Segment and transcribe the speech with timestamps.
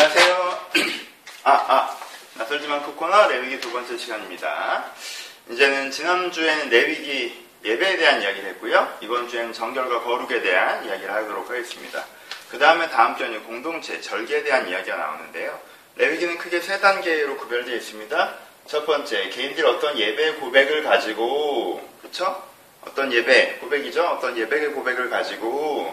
[0.00, 0.58] 안녕하세요.
[1.42, 1.98] 아, 아,
[2.34, 4.92] 낯설지만 코코너 레위기 두 번째 시간입니다.
[5.50, 8.96] 이제는 지난주에는 레위기 예배에 대한 이야기를 했고요.
[9.00, 12.06] 이번 주에는 정결과 거룩에 대한 이야기를 하도록 하겠습니다.
[12.48, 15.60] 그 다음에 다음 주에는 공동체, 절개에 대한 이야기가 나오는데요.
[15.96, 18.34] 레위기는 크게 세 단계로 구별되어 있습니다.
[18.68, 22.40] 첫 번째, 개인들이 어떤 예배 고백을 가지고, 그쵸?
[22.82, 24.04] 어떤 예배, 고백이죠?
[24.04, 25.92] 어떤 예배의 고백을 가지고,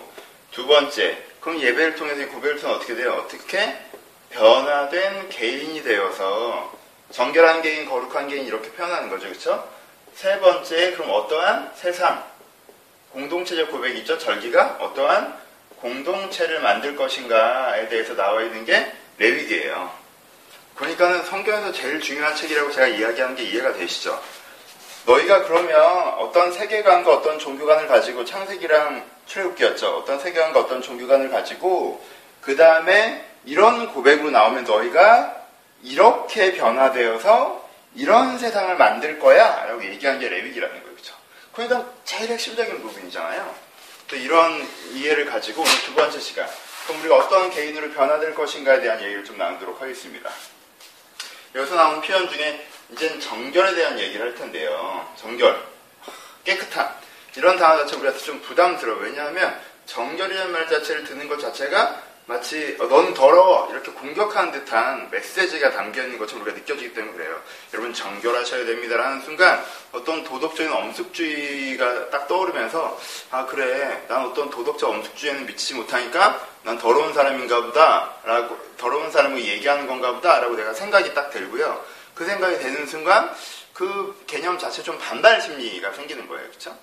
[0.51, 3.11] 두 번째, 그럼 예배를 통해서 이 고백을 통해 어떻게 돼요?
[3.23, 3.77] 어떻게
[4.35, 6.73] 변화된 개인이 되어서
[7.11, 9.29] 정결한 개인, 거룩한 개인 이렇게 표현하는 거죠.
[9.29, 9.67] 그쵸?
[10.13, 12.23] 세 번째, 그럼 어떠한 세상,
[13.11, 14.17] 공동체적 고백이 있죠?
[14.17, 15.37] 절기가 어떠한
[15.77, 19.91] 공동체를 만들 것인가에 대해서 나와 있는 게 레위기예요.
[20.75, 24.21] 그러니까는 성경에서 제일 중요한 책이라고 제가 이야기하는 게 이해가 되시죠?
[25.05, 25.79] 너희가 그러면
[26.17, 29.97] 어떤 세계관과 어떤 종교관을 가지고 창세기랑 출애굽기였죠.
[29.97, 32.03] 어떤 세계관과 어떤 종교관을 가지고
[32.41, 35.35] 그 다음에 이런 고백으로 나오면 너희가
[35.83, 40.95] 이렇게 변화되어서 이런 세상을 만들 거야 라고 얘기한 게 레위기라는 거예요.
[40.95, 41.15] 그렇죠?
[41.53, 43.55] 그러니까 제일 핵심적인 부분이잖아요.
[44.07, 46.47] 또 이런 이해를 가지고 오늘 두 번째 시간
[46.85, 50.29] 그럼 우리가 어떤 개인으로 변화될 것인가에 대한 얘기를 좀 나누도록 하겠습니다.
[51.55, 55.07] 여기서 나온 표현 중에 이제는 정결에 대한 얘기를 할 텐데요.
[55.15, 55.59] 정결,
[56.43, 56.93] 깨끗함
[57.35, 58.99] 이런 단어 자체 우리한테 좀 부담스러워.
[58.99, 65.71] 왜냐하면 정결이라는 말 자체를 듣는 것 자체가 마치 어, 넌 더러워 이렇게 공격하는 듯한 메시지가
[65.71, 67.39] 담겨 있는 것처럼 우리가 느껴지기 때문에 그래요.
[67.73, 75.45] 여러분 정결하셔야 됩니다라는 순간 어떤 도덕적인 엄숙주의가 딱 떠오르면서 아 그래 난 어떤 도덕적 엄숙주의에는
[75.45, 81.85] 미치지 못하니까 난 더러운 사람인가 보다라고 더러운 사람을 얘기하는 건가 보다라고 내가 생각이 딱 들고요.
[82.15, 83.31] 그 생각이 되는 순간
[83.73, 86.75] 그 개념 자체 좀 반발 심리가 생기는 거예요, 그렇죠?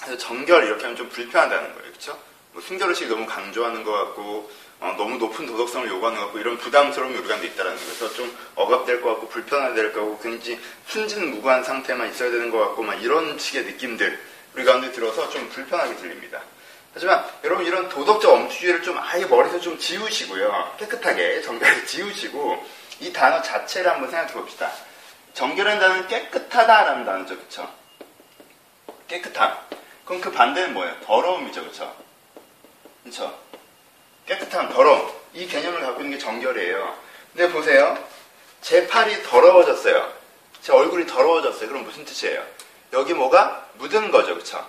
[0.00, 2.18] 그래서 정결 이렇게 하면 좀 불편하다는 거예요, 그렇죠?
[2.54, 7.16] 뭐 순결의식이 너무 강조하는 것 같고 어, 너무 높은 도덕성을 요구하는 것 같고 이런 부담스러움이
[7.18, 7.76] 우리가 있다라는.
[7.78, 12.82] 그래서 좀 억압될 것 같고 불편할 것 같고 굉장히 순진무구한 상태만 있어야 되는 것 같고
[12.82, 14.18] 막 이런 식의 느낌들
[14.54, 16.40] 우리 가운데 들어서 좀 불편하게 들립니다.
[16.92, 20.76] 하지만 여러분 이런 도덕적 엄수주의를 좀 아예 머리에서 좀 지우시고요.
[20.78, 22.64] 깨끗하게 정결을 지우시고
[23.00, 24.70] 이 단어 자체를 한번 생각해 봅시다.
[25.32, 27.36] 정결한 단어는 깨끗하다라는 단어죠.
[27.36, 27.68] 그쵸?
[29.08, 29.58] 깨끗함.
[30.04, 30.94] 그럼 그 반대는 뭐예요?
[31.00, 31.64] 더러움이죠.
[31.64, 32.03] 그쵸?
[33.04, 33.38] 그쵸?
[34.26, 35.12] 깨끗함, 더러움.
[35.34, 36.96] 이 개념을 갖고 있는 게 정결이에요.
[37.34, 37.98] 근데 보세요.
[38.62, 40.12] 제 팔이 더러워졌어요.
[40.62, 41.68] 제 얼굴이 더러워졌어요.
[41.68, 42.42] 그럼 무슨 뜻이에요?
[42.94, 44.34] 여기 뭐가 묻은 거죠.
[44.34, 44.66] 그쵸?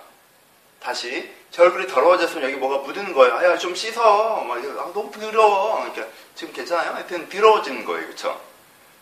[0.80, 3.34] 다시 제 얼굴이 더러워졌으면 여기 뭐가 묻은 거예요.
[3.34, 4.42] 아, 야, 좀 씻어.
[4.42, 5.76] 막, 아, 너무 더러워.
[5.76, 6.92] 그러니까 지금 괜찮아요?
[6.92, 8.06] 하여튼 더러워지는 거예요.
[8.08, 8.38] 그쵸?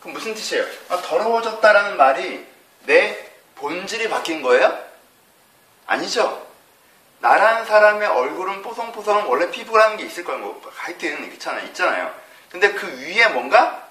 [0.01, 0.65] 그럼 무슨 뜻이에요?
[0.91, 2.47] 아, 더러워졌다라는 말이
[2.85, 4.79] 내 본질이 바뀐 거예요?
[5.87, 6.47] 아니죠.
[7.25, 10.41] 나라는 사람의 얼굴은 뽀송뽀송 원래 피부라는 게 있을 거예요.
[10.41, 11.65] 뭐 하여튼 그렇잖아요.
[11.69, 12.15] 있잖아요.
[12.51, 13.83] 근데 그 위에 뭔가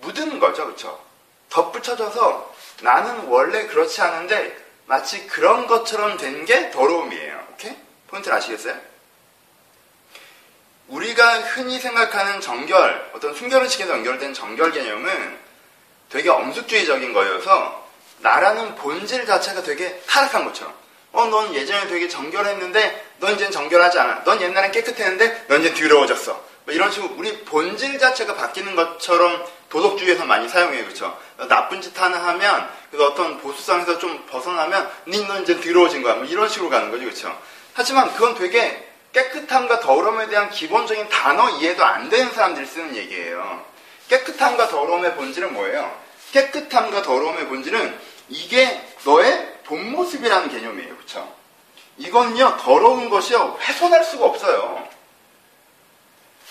[0.00, 0.64] 묻은 거죠.
[0.64, 1.00] 그렇죠?
[1.48, 4.56] 덧붙여져서 나는 원래 그렇지 않은데
[4.86, 7.46] 마치 그런 것처럼 된 게 더러움이에요.
[7.52, 7.76] 오케이?
[8.08, 8.76] 포인트를 아시겠어요?
[10.88, 15.38] 우리가 흔히 생각하는 정결, 어떤 순결의식에서 연결된 정결 개념은
[16.10, 17.86] 되게 엄숙주의적인 거여서
[18.18, 20.81] 나라는 본질 자체가 되게 타락한 것처럼
[21.12, 24.24] 어, 넌 예전에 되게 정결했는데, 넌 이제는 정결하지 않아.
[24.24, 26.52] 넌 옛날엔 깨끗했는데, 넌 이제 더러워졌어.
[26.64, 30.84] 뭐 이런 식으로 우리 본질 자체가 바뀌는 것처럼 도덕주의에서 많이 사용해요.
[30.84, 31.18] 그렇죠?
[31.48, 36.14] 나쁜 짓 하나 하면, 그래서 어떤 보수성에서 좀 벗어나면, 넌 이제 더러워진 거야.
[36.14, 37.04] 뭐 이런 식으로 가는 거죠.
[37.04, 37.38] 그렇죠?
[37.74, 43.64] 하지만 그건 되게 깨끗함과 더러움에 대한 기본적인 단어 이해도 안 되는 사람들이 쓰는 얘기예요.
[44.08, 45.94] 깨끗함과 더러움의 본질은 뭐예요?
[46.32, 47.98] 깨끗함과 더러움의 본질은
[48.32, 50.96] 이게 너의 본 모습이라는 개념이에요.
[50.96, 51.32] 그쵸?
[51.98, 54.88] 이건요, 더러운 것이요, 훼손할 수가 없어요.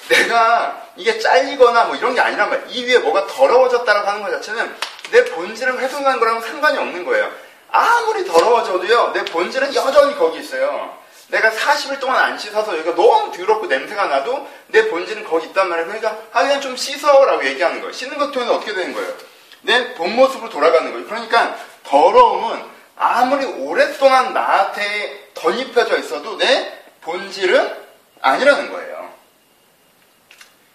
[0.09, 2.70] 내가 이게 잘리거나 뭐 이런 게 아니란 말이에요.
[2.70, 4.75] 이 위에 뭐가 더러워졌다라고 하는 것 자체는
[5.12, 7.31] 내 본질을 훼손한 거랑은 상관이 없는 거예요.
[7.72, 10.97] 아무리 더러워져도요, 내 본질은 여전히 거기 있어요.
[11.30, 15.88] 내가 40일 동안 안 씻어서 여기가 너무 더럽고 냄새가 나도 내 본질은 거기 있단 말이에요.
[15.88, 17.94] 그러니까, 아, 그냥 좀 씻어라고 얘기하는 거예요.
[17.94, 19.14] 씻는 것 통해서 어떻게 되는 거예요?
[19.61, 21.08] 내 본 모습으로 돌아가는 거예요.
[21.08, 22.64] 그러니까, 더러움은
[22.96, 27.76] 아무리 오랫동안 나한테 덧입혀져 있어도 내 본질은
[28.22, 29.12] 아니라는 거예요.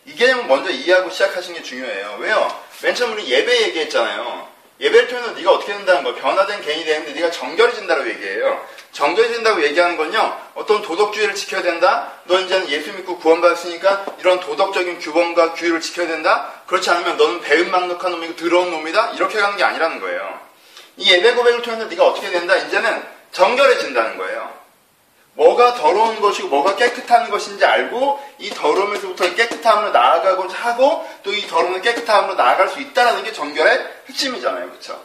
[0.07, 2.19] 이 개념을 먼저 이해하고 시작하시는 게 중요해요.
[2.21, 2.65] 왜요?
[2.83, 4.49] 맨 처음 우리 예배 얘기했잖아요.
[4.79, 6.17] 예배를 통해서 네가 어떻게 된다는 거예요.
[6.19, 8.67] 변화된 개인이 되는데 네가 정결해진다고 얘기해요.
[8.93, 10.39] 정결해진다고 얘기하는 건요.
[10.55, 12.13] 어떤 도덕주의를 지켜야 된다.
[12.25, 16.53] 너 이제는 예수 믿고 구원받았으니까 이런 도덕적인 규범과 규율을 지켜야 된다.
[16.67, 19.13] 그렇지 않으면 너는 배은망덕한 놈이고 더러운 놈이다.
[19.13, 20.46] 이렇게 가는 게 아니라는 거예요.
[20.97, 22.57] 이 예배 고백을 통해서 네가 어떻게 된다?
[22.57, 24.57] 이제는 정결해진다는 거예요.
[25.35, 31.83] 뭐가 더러운 것이고 뭐가 깨끗한 것인지 알고 이 더러움에서부터 깨끗함으로 나아가고자 하고 또 이 더러운
[31.83, 34.71] 깨끗함으로 나아갈 수 있다는 게 정결의 핵심이잖아요.
[34.71, 34.99] 그렇죠?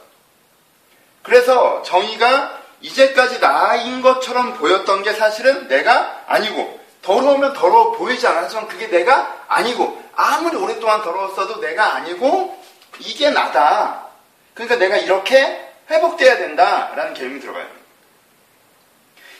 [1.23, 8.43] 그래서 정의가 이제까지 나인 것처럼 보였던 게 사실은 내가 아니고 더러우면 더러워 보이지 않아.
[8.43, 12.57] 하지만 그게 내가 아니고 아무리 오랫동안 더러웠어도 내가 아니고
[12.99, 14.07] 이게 나다.
[14.53, 17.67] 그러니까 내가 이렇게 회복돼야 된다라는 개념이 들어가요.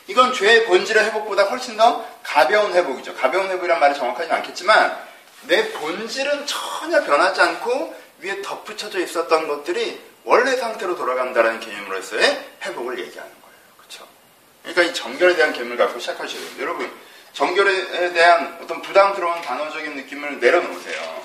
[0.08, 3.14] 이건 죄의 본질의 회복보다 훨씬 더 가벼운 회복이죠.
[3.14, 4.96] 가벼운 회복이란 말이 정확하지는 않겠지만
[5.42, 13.32] 내 본질은 전혀 변하지 않고 위에 덧붙여져 있었던 것들이 원래 상태로 돌아간다는 개념으로서의 회복을 얘기하는
[13.42, 13.56] 거예요.
[13.78, 14.06] 그렇죠?
[14.62, 16.50] 그러니까 이 정결에 대한 개념을 갖고 시작하셔야 돼요.
[16.60, 16.90] 여러분
[17.32, 21.22] 정결에 대한 어떤 부담스러운 단어적인 느낌을 내려놓으세요.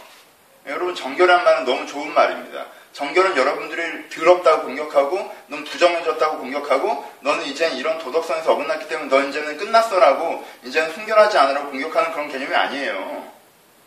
[0.68, 2.66] 여러분 정결한 말은 너무 좋은 말입니다.
[2.98, 9.58] 정결은 여러분들이 더럽다고 공격하고 넌 부정해졌다고 공격하고 너는 이제 이런 도덕성에서 어긋났기 때문에 너 이제는
[9.58, 13.32] 끝났어라고 이제는 순결하지 않으라고 공격하는 그런 개념이 아니에요.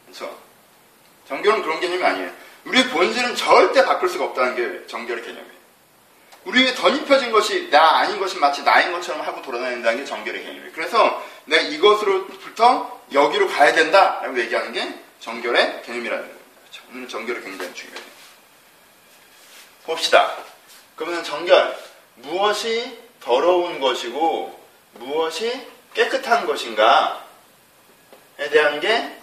[0.04, 0.38] 그렇죠?
[1.26, 2.30] 정결은 그런 개념이 아니에요.
[2.66, 5.60] 우리의 본질은 절대 바꿀 수가 없다는 게 정결의 개념이에요.
[6.44, 10.70] 우리에게 덧입혀진 것이 나 아닌 것이 마치 나인 것처럼 하고 돌아다닌다는 게 정결의 개념이에요.
[10.72, 16.24] 그래서 내가 이것으로부터 여기로 가야 된다라고 얘기하는 게 정결의 개념이라는.
[16.24, 16.82] 그렇죠?
[16.92, 18.09] 오늘 정결이 굉장히 중요해요.
[19.84, 20.36] 봅시다.
[20.96, 21.76] 그러면 정결
[22.16, 24.60] 무엇이 더러운 것이고
[24.94, 27.16] 무엇이 깨끗한 것인가에
[28.50, 29.16] 대한 게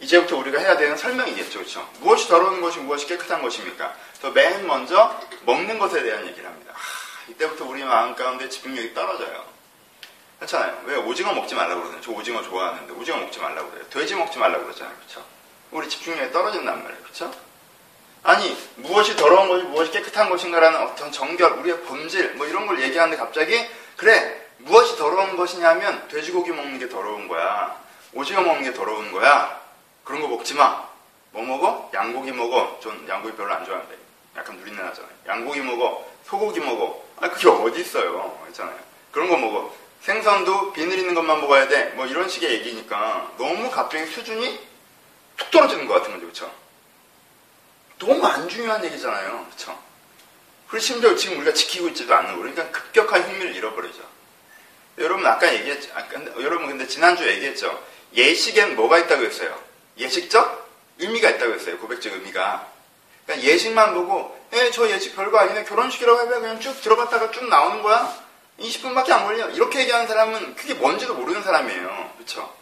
[0.00, 1.58] 이제부터 우리가 해야 되는 설명이겠죠.
[1.58, 1.88] 그렇죠?
[2.00, 3.94] 무엇이 더러운 것이 무엇이 깨끗한 것입니까?
[4.20, 6.72] 더맨 먼저 먹는 것에 대한 얘기를 합니다.
[6.74, 9.44] 아, 이때부터 우리 마음 가운데 집중력이 떨어져요.
[10.38, 10.82] 그렇잖아요.
[10.84, 12.02] 왜 오징어 먹지 말라고 그러잖아요.
[12.02, 13.86] 저 오징어 좋아하는데 오징어 먹지 말라고 그래요.
[13.88, 14.94] 돼지 먹지 말라고 그러잖아요.
[14.96, 15.24] 그렇죠?
[15.70, 17.02] 우리 집중력이 떨어진단 말이에요.
[17.02, 17.32] 그렇죠?
[18.24, 23.22] 아니 무엇이 더러운 것이 무엇이 깨끗한 것인가라는 어떤 정결, 우리의 본질 뭐 이런 걸 얘기하는데
[23.22, 23.54] 갑자기
[23.96, 27.78] 그래 무엇이 더러운 것이냐면 돼지고기 먹는 게 더러운 거야.
[28.14, 29.60] 오징어 먹는 게 더러운 거야.
[30.04, 30.88] 그런 거 먹지 마.
[31.32, 31.90] 뭐 먹어?
[31.92, 32.78] 양고기 먹어.
[32.82, 33.94] 전 양고기 별로 안 좋아하는데.
[34.36, 35.12] 약간 누린내 나잖아요.
[35.28, 36.08] 양고기 먹어.
[36.24, 37.04] 소고기 먹어.
[37.20, 38.42] 아 그게 어디 있어요.
[38.48, 38.78] 있잖아요.
[39.12, 39.74] 그런 거 먹어.
[40.00, 41.92] 생선도 비늘 있는 것만 먹어야 돼.
[41.94, 44.60] 뭐 이런 식의 얘기니까 너무 갑자기 수준이
[45.36, 46.22] 툭 떨어지는 것 같은 거죠.
[46.22, 46.63] 그렇죠?
[48.06, 49.46] 너무 안 중요한 얘기잖아요.
[49.46, 49.78] 그렇죠?
[50.68, 54.02] 그리고 심지어 지금 우리가 지키고 있지도 않는 거 그러니까 급격한 흥미를 잃어버리죠.
[54.98, 55.90] 여러분 아까 얘기했죠.
[55.94, 57.82] 아까, 여러분 근데 지난주에 얘기했죠.
[58.14, 59.58] 예식엔 뭐가 있다고 했어요?
[59.96, 60.68] 예식적
[60.98, 61.78] 의미가 있다고 했어요.
[61.78, 62.68] 고백적 의미가.
[63.26, 65.64] 그러니까 예식만 보고 에, 저 예식 별거 아니네.
[65.64, 68.22] 결혼식이라고 하면 그냥 쭉 들어갔다가 쭉 나오는 거야.
[68.60, 69.48] 20분밖에 안 걸려.
[69.50, 72.12] 이렇게 얘기하는 사람은 그게 뭔지도 모르는 사람이에요.
[72.16, 72.54] 그렇죠?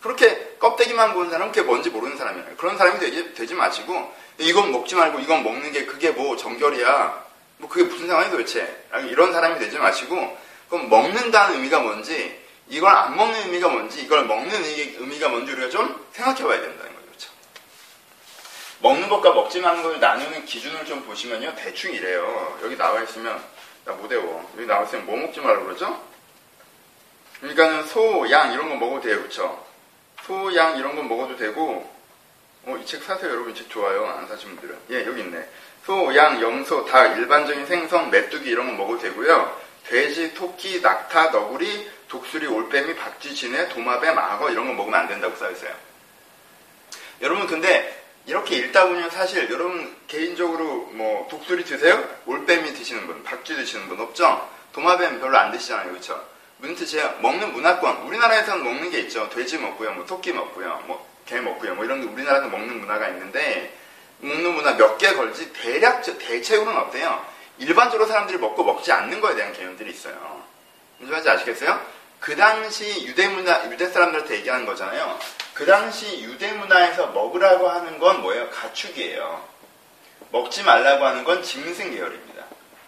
[0.00, 2.56] 그렇게 껍데기만 보는 사람은 그게 뭔지 모르는 사람이에요.
[2.56, 7.24] 그런 사람이 되지, 되지 마시고 이건 먹지 말고 이건 먹는 게 그게 뭐 정결이야.
[7.58, 8.84] 뭐 그게 무슨 상황이 도대체.
[9.08, 10.38] 이런 사람이 되지 마시고
[10.70, 16.06] 그럼 먹는다는 의미가 뭔지 이걸 안 먹는 의미가 뭔지 이걸 먹는 의미가 뭔지 우리가 좀
[16.12, 17.06] 생각해 봐야 된다는 거죠.
[17.06, 17.30] 그렇죠?
[18.78, 21.54] 먹는 것과 먹지 않는 것을 나누는 기준을 좀 보시면요.
[21.56, 22.58] 대충 이래요.
[22.62, 23.42] 여기 나와 있으면
[23.84, 24.48] 나 못 외워.
[24.56, 26.00] 여기 나와 있으면 뭐 먹지 말라고 그러죠?
[27.40, 29.18] 그러니까는 소, 양 이런 거 먹어도 돼요.
[29.18, 29.66] 그렇죠?
[30.30, 31.92] 소, 양 이런 건 먹어도 되고
[32.64, 33.32] 어, 이 책 사세요.
[33.32, 34.06] 여러분 이 책 좋아요.
[34.06, 34.78] 안 사신 분들은.
[34.90, 35.44] 예, 여기 있네.
[35.84, 39.60] 소, 양, 염소, 닭, 일반적인 생선, 메뚜기 이런 건 먹어도 되고요.
[39.88, 45.34] 돼지, 토끼, 낙타, 너구리, 독수리, 올빼미, 박쥐, 진해, 도마뱀, 악어 이런 거 먹으면 안 된다고
[45.34, 45.72] 써있어요.
[47.22, 52.08] 여러분 근데 이렇게 읽다 보면 사실 여러분 개인적으로 뭐 독수리 드세요?
[52.26, 54.48] 올빼미 드시는 분, 박쥐 드시는 분 없죠?
[54.74, 55.88] 도마뱀 별로 안 드시잖아요.
[55.90, 56.24] 그렇죠?
[56.60, 57.16] 무슨 뜻이에요?
[57.20, 58.02] 먹는 문화권.
[58.02, 59.28] 우리나라에서는 먹는 게 있죠.
[59.30, 59.92] 돼지 먹고요.
[59.92, 60.82] 뭐 토끼 먹고요.
[60.86, 61.76] 뭐 개 먹고요.
[61.76, 63.72] 뭐 이런 우리나라에서 먹는 문화가 있는데
[64.18, 67.24] 먹는 문화 몇 개 걸지 대략 대체로는 어때요?
[67.58, 70.42] 일반적으로 사람들이 먹고 먹지 않는 거에 대한 개념들이 있어요.
[70.98, 71.80] 무슨 말인지 아시겠어요?
[72.18, 75.18] 그 당시 유대 문화, 유대 사람들한테 얘기하는 거잖아요.
[75.54, 78.50] 그 당시 유대 문화에서 먹으라고 하는 건 뭐예요?
[78.50, 79.44] 가축이에요.
[80.32, 82.29] 먹지 말라고 하는 건 짐승 계열입니다.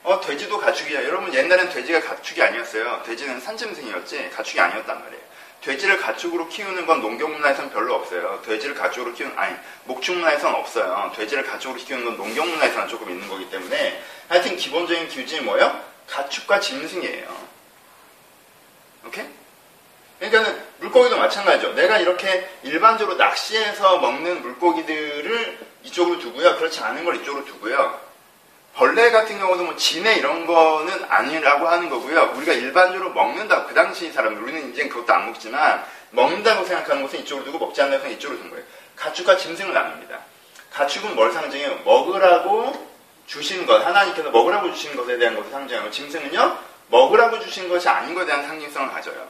[0.04, 1.04] 어, 돼지도 가축이야.
[1.04, 3.02] 여러분, 옛날엔 돼지가 가축이 아니었어요.
[3.06, 5.22] 돼지는 산짐승이었지, 가축이 아니었단 말이에요.
[5.60, 8.42] 돼지를 가축으로 키우는 건 농경 문화에선 별로 없어요.
[8.44, 9.54] 돼지를 가축으로 키우는, 아니,
[9.84, 11.12] 목축 문화에선 없어요.
[11.14, 15.80] 돼지를 가축으로 키우는 건 농경 문화에서는 조금 있는 거기 때문에, 하여튼 기본적인 기준이 뭐예요?
[16.08, 17.52] 가축과 짐승이에요.
[19.06, 19.26] 오케이?
[20.18, 21.74] 그러니까는 물고기도 마찬가지죠.
[21.74, 26.56] 내가 이렇게 일반적으로 낚시해서 먹는 물고기들을 이쪽으로 두고요.
[26.56, 28.11] 그렇지 않은 걸 이쪽으로 두고요.
[28.74, 32.32] 벌레 같은 경우도 뭐 진해 이런 거는 아니라고 하는 거고요.
[32.36, 33.66] 우리가 일반적으로 먹는다.
[33.66, 38.10] 그 당시 사람들, 우리는 이제 그것도 안 먹지만 먹는다고 생각하는 것은 이쪽으로 두고 먹지 않는다고
[38.12, 38.64] 이쪽으로 둔 거예요.
[38.96, 40.18] 가축과 짐승을 나눕니다.
[40.72, 41.80] 가축은 뭘 상징해요?
[41.84, 42.90] 먹으라고
[43.26, 48.26] 주신 것, 하나님께서 먹으라고 주신 것에 대한 것을 상징하고 짐승은요, 먹으라고 주신 것이 아닌 것에
[48.26, 49.26] 대한 상징성을 가져요.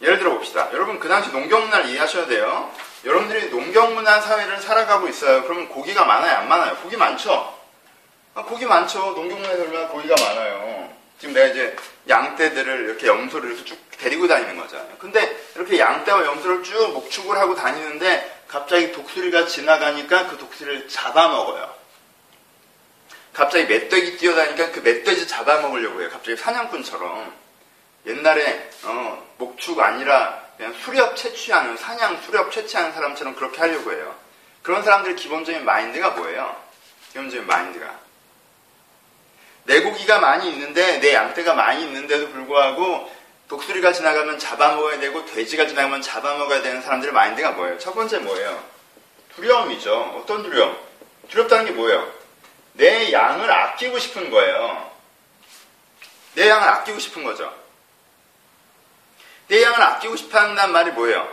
[0.00, 0.68] 예를 들어 봅시다.
[0.72, 2.70] 여러분 그 당시 농경문화를 이해하셔야 돼요.
[3.04, 5.42] 여러분들이 농경문화 사회를 살아가고 있어요.
[5.44, 6.38] 그러면 고기가 많아요?
[6.38, 6.76] 안 많아요?
[6.76, 7.63] 고기 많죠?
[8.34, 8.98] 아, 고기 많죠.
[9.12, 10.92] 농경문화에서 얼마나 고기가 많아요.
[11.18, 11.76] 지금 내가 이제
[12.08, 14.96] 양떼들을 이렇게 염소를 이렇게 쭉 데리고 다니는 거잖아요.
[14.98, 21.74] 근데 이렇게 양떼와 염소를 쭉 목축을 하고 다니는데 갑자기 독수리가 지나가니까 그 독수리를 잡아먹어요.
[23.32, 26.08] 갑자기 멧돼지 뛰어다니까 그 멧돼지 잡아먹으려고 해요.
[26.12, 27.32] 갑자기 사냥꾼처럼.
[28.06, 34.14] 옛날에 어, 목축 아니라 그냥 수렵 채취하는 사냥 수렵 채취하는 사람처럼 그렇게 하려고 해요.
[34.62, 36.54] 그런 사람들의 기본적인 마인드가 뭐예요?
[37.12, 38.03] 기본적인 마인드가
[39.64, 43.10] 내 고기가 많이 있는데 내 양떼가 많이 있는데도 불구하고
[43.48, 47.78] 독수리가 지나가면 잡아먹어야 되고 돼지가 지나가면 잡아먹어야 되는 사람들의 마인드가 뭐예요?
[47.78, 48.62] 첫 번째 뭐예요?
[49.36, 50.20] 두려움이죠.
[50.22, 50.76] 어떤 두려움?
[51.30, 52.12] 두렵다는 게 뭐예요?
[52.74, 54.90] 내 양을 아끼고 싶은 거예요.
[56.34, 57.52] 내 양을 아끼고 싶은 거죠.
[59.48, 61.28] 내 양을 아끼고 싶어 한다는 말이 뭐예요?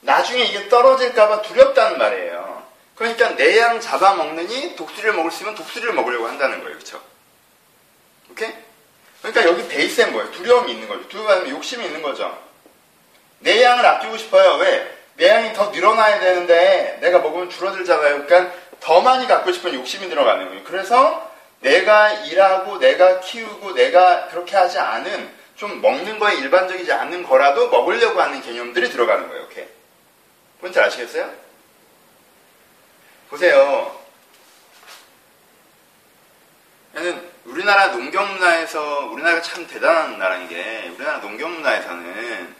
[0.00, 2.64] 나중에 이게 떨어질까봐 두렵다는 말이에요.
[2.94, 6.78] 그러니까 내 양 잡아먹느니 독수리를 먹을 수 있으면 독수리를 먹으려고 한다는 거예요.
[6.78, 7.00] 그쵸?
[9.22, 10.30] 그러니까 여기 베이스에 뭐예요?
[10.32, 11.08] 두려움이 있는 거죠.
[11.08, 12.36] 두려움이 욕심이 있는 거죠.
[13.40, 14.56] 내 양을 아끼고 싶어요.
[14.56, 14.96] 왜?
[15.16, 18.26] 내 양이 더 늘어나야 되는데 내가 먹으면 줄어들잖아요.
[18.26, 20.64] 그러니까 더 많이 갖고 싶은 욕심이 들어가는 거예요.
[20.64, 27.70] 그래서 내가 일하고 내가 키우고 내가 그렇게 하지 않은 좀 먹는 거에 일반적이지 않은 거라도
[27.70, 29.44] 먹으려고 하는 개념들이 들어가는 거예요.
[29.44, 29.66] 오케이?
[30.60, 31.32] 뭔지 아시겠어요?
[33.30, 33.98] 보세요.
[36.94, 42.54] 얘는 우리나라 농경 문화에서 우리나라가 참 대단한 나라인 게 우리나라 농경 문화에서는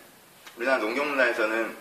[0.56, 1.76] 우리나라 농경 문화에서는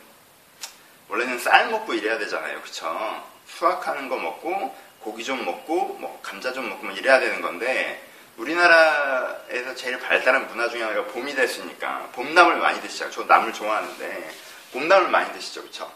[1.08, 2.62] 원래는 쌀 먹고 일해야 되잖아요.
[2.64, 3.24] 그쵸?
[3.46, 8.04] 수확하는 거 먹고 고기 좀 먹고 뭐 감자 좀 먹고 뭐 이래야 되는 건데
[8.38, 13.12] 우리나라에서 제일 발달한 문화 중에 하나가 봄이 됐으니까 봄나물 많이 드시죠.
[13.12, 14.32] 저 나물 좋아하는데
[14.74, 15.62] 봄나물 많이 드시죠.
[15.62, 15.92] 그쵸?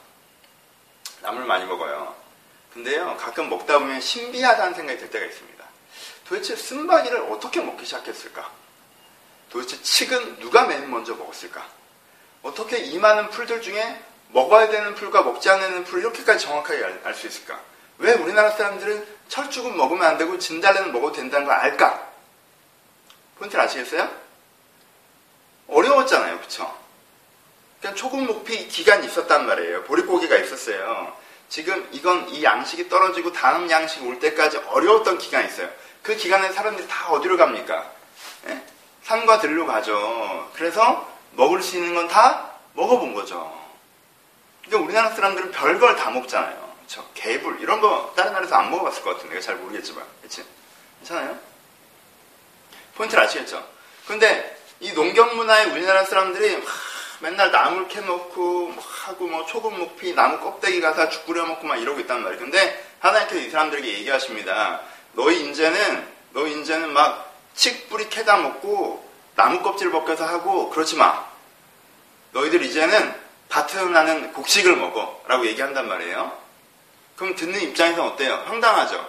[1.22, 2.16] 나물 많이 먹어요.
[2.72, 5.49] 근데요 가끔 먹다 보면 신비하다는 생각이 들 때가 있습니다.
[6.30, 8.52] 도대체 씀바귀를 어떻게 먹기 시작했을까?
[9.50, 11.68] 도대체 칡은 누가 맨 먼저 먹었을까?
[12.44, 17.26] 어떻게 이 많은 풀들 중에 먹어야 되는 풀과 먹지 않는 풀 이렇게까지 정확하게 알 수
[17.26, 17.60] 있을까?
[17.98, 22.08] 왜 우리나라 사람들은 철쭉은 먹으면 안 되고 진달래는 먹어도 된다는 걸 알까?
[23.40, 24.08] 포인트를 아시겠어요?
[25.68, 26.78] 어려웠잖아요, 그쵸?
[27.80, 29.84] 그러니까 초급 목피 기간이 있었단 말이에요.
[29.86, 31.18] 보릿고기가 있었어요.
[31.50, 35.70] 지금 이건 이 양식이 떨어지고 다음 양식 올 때까지 어려웠던 기간이 있어요.
[36.04, 37.92] 그 기간에 사람들이 다 어디로 갑니까?
[38.48, 38.64] 예?
[39.04, 40.50] 산과 들로 가죠.
[40.54, 43.58] 그래서 먹을 수 있는 건 다 먹어본 거죠.
[44.66, 46.70] 그러니까 우리나라 사람들은 별걸 다 먹잖아요.
[46.78, 47.08] 그렇죠?
[47.14, 50.44] 개불 이런 거 다른 나라에서 안 먹어봤을 것 같은데 잘 모르겠지만, 그렇지?
[51.00, 51.38] 괜찮아요?
[52.96, 53.66] 포인트를 아시겠죠?
[54.08, 56.62] 근데 이 농경 문화에 우리나라 사람들이 하,
[57.20, 61.76] 맨날 나물 캐먹고 뭐 하고 뭐 초급 목피 나무 껍데기 가서 죽 끓여 먹고 막
[61.78, 62.40] 이러고 있단 말이에요.
[62.40, 64.82] 근데 하나님께서 이 사람들에게 얘기하십니다.
[65.14, 71.26] 너희 인제는 너희 인제는 막 칡뿌리 캐다 먹고 나무 껍질 벗겨서 하고 그렇지 마.
[72.32, 73.16] 너희들 이제는
[73.50, 75.24] 밭에서 나는 곡식을 먹어.
[75.28, 76.32] 라고 얘기한단 말이에요.
[77.16, 78.44] 그럼 듣는 입장에서 어때요?
[78.48, 79.06] 황당하죠?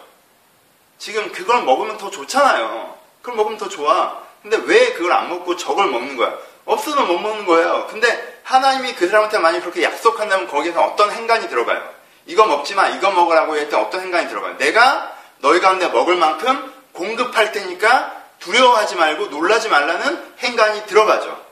[0.99, 2.99] 지금 그걸 먹으면 더 좋잖아요.
[3.21, 4.23] 그걸 먹으면 더 좋아.
[4.42, 6.37] 근데 왜 그걸 안 먹고 저걸 먹는 거야?
[6.64, 7.87] 없으면 못 먹는 거예요.
[7.90, 11.88] 근데 하나님이 그 사람한테 만약 그렇게 약속한다면 거기서 어떤 행간이 들어가요?
[12.26, 14.57] 이거 먹지 마, 이거 먹으라고 때 어떤 행간이 들어가요?
[14.59, 21.44] 내가 너희 가운데 먹을 만큼 공급할 테니까 두려워하지 말고 놀라지 말라는 행간이 들어가죠.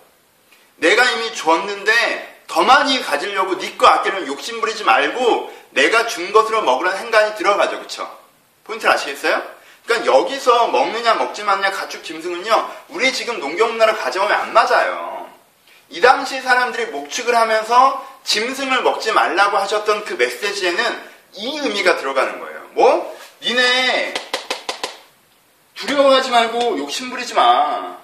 [0.76, 6.98] 내가 이미 줬는데 더 많이 가지려고 네거 아끼는 욕심 부리지 말고 내가 준 것으로 먹으라는
[6.98, 7.80] 행간이 들어가죠.
[7.80, 8.18] 그쵸?
[8.64, 9.42] 포인트를 아시겠어요?
[9.84, 12.70] 그러니까 여기서 먹느냐 먹지 않느냐 가축 짐승은요.
[12.88, 15.28] 우리 지금 농경문화를 가져오면 안 맞아요.
[15.90, 21.02] 이 당시 사람들이 목축을 하면서 짐승을 먹지 말라고 하셨던 그 메시지에는
[21.34, 22.66] 이 의미가 들어가는 거예요.
[22.72, 23.18] 뭐?
[23.42, 24.14] 니네
[25.74, 27.98] 두려워하지 말고 욕심 부리지 마.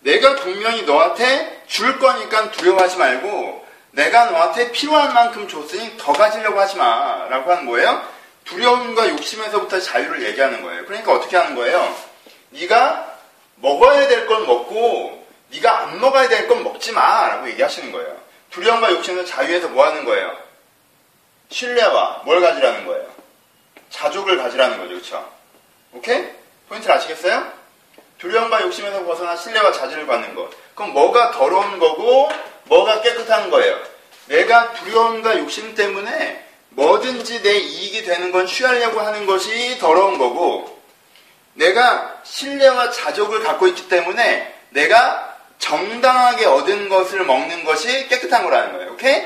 [0.00, 6.76] 내가 분명히 너한테 줄 거니까 두려워하지 말고 내가 너한테 필요한 만큼 줬으니 더 가지려고 하지
[6.76, 7.26] 마.
[7.28, 8.02] 라고 하는 거예요.
[8.44, 10.84] 두려움과 욕심에서부터 자유를 얘기하는 거예요.
[10.86, 11.96] 그러니까 어떻게 하는 거예요?
[12.50, 13.18] 네가
[13.56, 17.28] 먹어야 될 건 먹고 네가 안 먹어야 될 건 먹지 마.
[17.28, 18.16] 라고 얘기하시는 거예요.
[18.50, 20.36] 두려움과 욕심은 자유에서 뭐 하는 거예요?
[21.50, 23.11] 신뢰와 뭘 가지라는 거예요?
[23.92, 24.88] 자족을 가지라는 거죠.
[24.88, 25.32] 그렇죠?
[25.92, 26.26] 오케이?
[26.68, 27.52] 포인트를 아시겠어요?
[28.18, 30.50] 두려움과 욕심에서 벗어나 신뢰와 자질을 받는 것.
[30.74, 32.30] 그럼 뭐가 더러운 거고
[32.64, 33.78] 뭐가 깨끗한 거예요?
[34.26, 40.80] 내가 두려움과 욕심 때문에 뭐든지 내 이익이 되는 건 취하려고 하는 것이 더러운 거고
[41.54, 48.92] 내가 신뢰와 자족을 갖고 있기 때문에 내가 정당하게 얻은 것을 먹는 것이 깨끗한 거라는 거예요.
[48.92, 49.22] 오케이?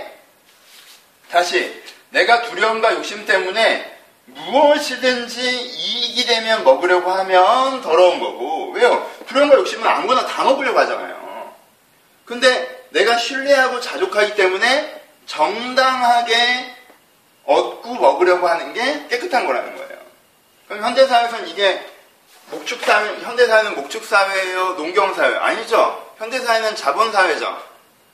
[1.30, 3.95] 다시 내가 두려움과 욕심 때문에
[4.26, 9.10] 무엇이든지 이익이 되면 먹으려고 하면 더러운 거고 왜요?
[9.26, 11.54] 두려움과 욕심은 아무거나 다 먹으려고 하잖아요.
[12.24, 16.74] 근데 내가 신뢰하고 자족하기 때문에 정당하게
[17.44, 19.98] 얻고 먹으려고 하는 게 깨끗한 거라는 거예요.
[20.68, 21.86] 그럼 현대사회에서는 이게
[22.50, 24.74] 목축사회, 현대사회는 목축사회예요?
[24.74, 25.36] 농경사회?
[25.36, 26.14] 아니죠.
[26.18, 27.62] 현대사회는 자본사회죠.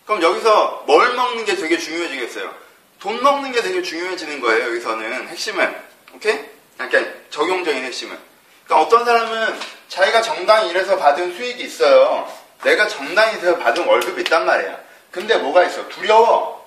[0.06, 2.54] 그럼 여기서 뭘 먹는 게 되게 중요해지겠어요?
[2.98, 5.28] 돈 먹는 게 되게 중요해지는 거예요, 여기서는.
[5.28, 5.91] 핵심은.
[6.14, 6.38] 오케이?
[6.76, 8.18] 그러니까 적용적인 핵심은.
[8.64, 12.30] 그러니까 어떤 사람은 자기가 정당히 일해서 받은 수익이 있어요.
[12.64, 14.78] 내가 정당히 일해서 받은 월급이 있단 말이야.
[15.10, 15.88] 근데 뭐가 있어?
[15.88, 16.62] 두려워.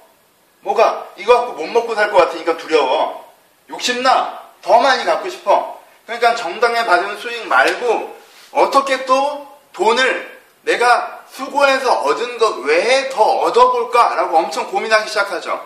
[0.62, 1.08] 뭐가?
[1.18, 3.34] 이거 갖고 못 먹고 살 것 같으니까 두려워.
[3.70, 4.44] 욕심나.
[4.62, 5.80] 더 많이 갖고 싶어.
[6.06, 8.20] 그러니까 정당에 받은 수익 말고
[8.52, 15.64] 어떻게 또 돈을 내가 수고해서 얻은 것 외에 더 얻어볼까라고 엄청 고민하기 시작하죠.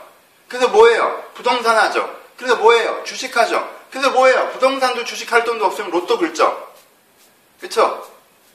[0.47, 1.23] 그래서 뭐예요?
[1.33, 2.18] 부동산 하죠.
[2.39, 3.03] 그래서 뭐예요?
[3.03, 3.69] 주식하죠.
[3.91, 4.49] 그래서 뭐예요?
[4.53, 6.73] 부동산도 주식할 돈도 없으면 로또 긁죠.
[7.59, 8.09] 그쵸?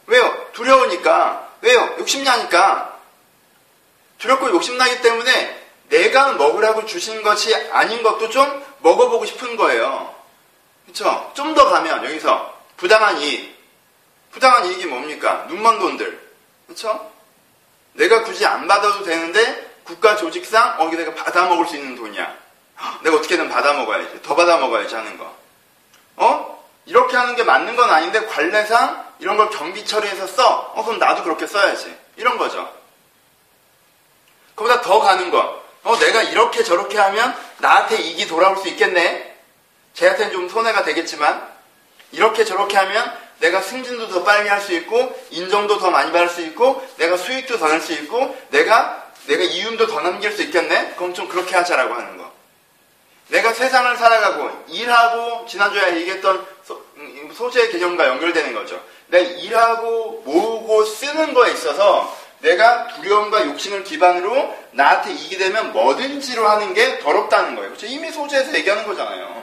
[0.06, 0.46] 왜요?
[0.54, 1.50] 두려우니까.
[1.60, 1.94] 왜요?
[1.98, 2.98] 욕심나니까.
[4.18, 10.14] 두렵고 욕심나기 때문에 내가 먹으라고 주신 것이 아닌 것도 좀 먹어보고 싶은 거예요.
[10.86, 11.30] 그쵸?
[11.34, 13.54] 좀 더 가면 여기서 부당한 이익.
[14.32, 15.44] 부당한 이익이 뭡니까?
[15.48, 16.32] 눈먼 돈들.
[16.68, 17.12] 그쵸?
[17.92, 22.43] 내가 굳이 안 받아도 되는데 국가 조직상 어, 내가 받아 먹을 수 있는 돈이야.
[23.02, 24.22] 내가 어떻게든 받아 먹어야지.
[24.22, 25.32] 더 받아 먹어야지 하는 거.
[26.16, 26.64] 어?
[26.86, 30.72] 이렇게 하는 게 맞는 건 아닌데 관례상 이런 걸 경비 처리해서 써.
[30.74, 31.96] 어, 그럼 나도 그렇게 써야지.
[32.16, 32.70] 이런 거죠.
[34.54, 35.62] 그보다 더 가는 거.
[35.82, 39.34] 어, 내가 이렇게 저렇게 하면 나한테 이익이 돌아올 수 있겠네.
[39.94, 41.46] 쟤한테는 좀 손해가 되겠지만
[42.12, 46.40] 이렇게 저렇게 하면 내가 승진도 더 빨리 할 수 있고 인정도 더 많이 받을 수
[46.42, 50.94] 있고 내가 수익도 더 낼 수 있고 내가 내가 이윤도 더 남길 수 있겠네?
[50.96, 52.32] 그럼 좀 그렇게 하자라고 하는 거.
[53.34, 58.80] 내가 세상을 살아가고 일하고 지난주에 얘기했던 소, 음, 소재 개념과 연결되는 거죠.
[59.08, 66.74] 내가 일하고 모으고 쓰는 거에 있어서 내가 두려움과 욕심을 기반으로 나한테 이익이 되면 뭐든지로 하는
[66.74, 67.70] 게 더럽다는 거예요.
[67.70, 67.86] 그렇죠?
[67.86, 69.42] 이미 소재에서 얘기하는 거잖아요.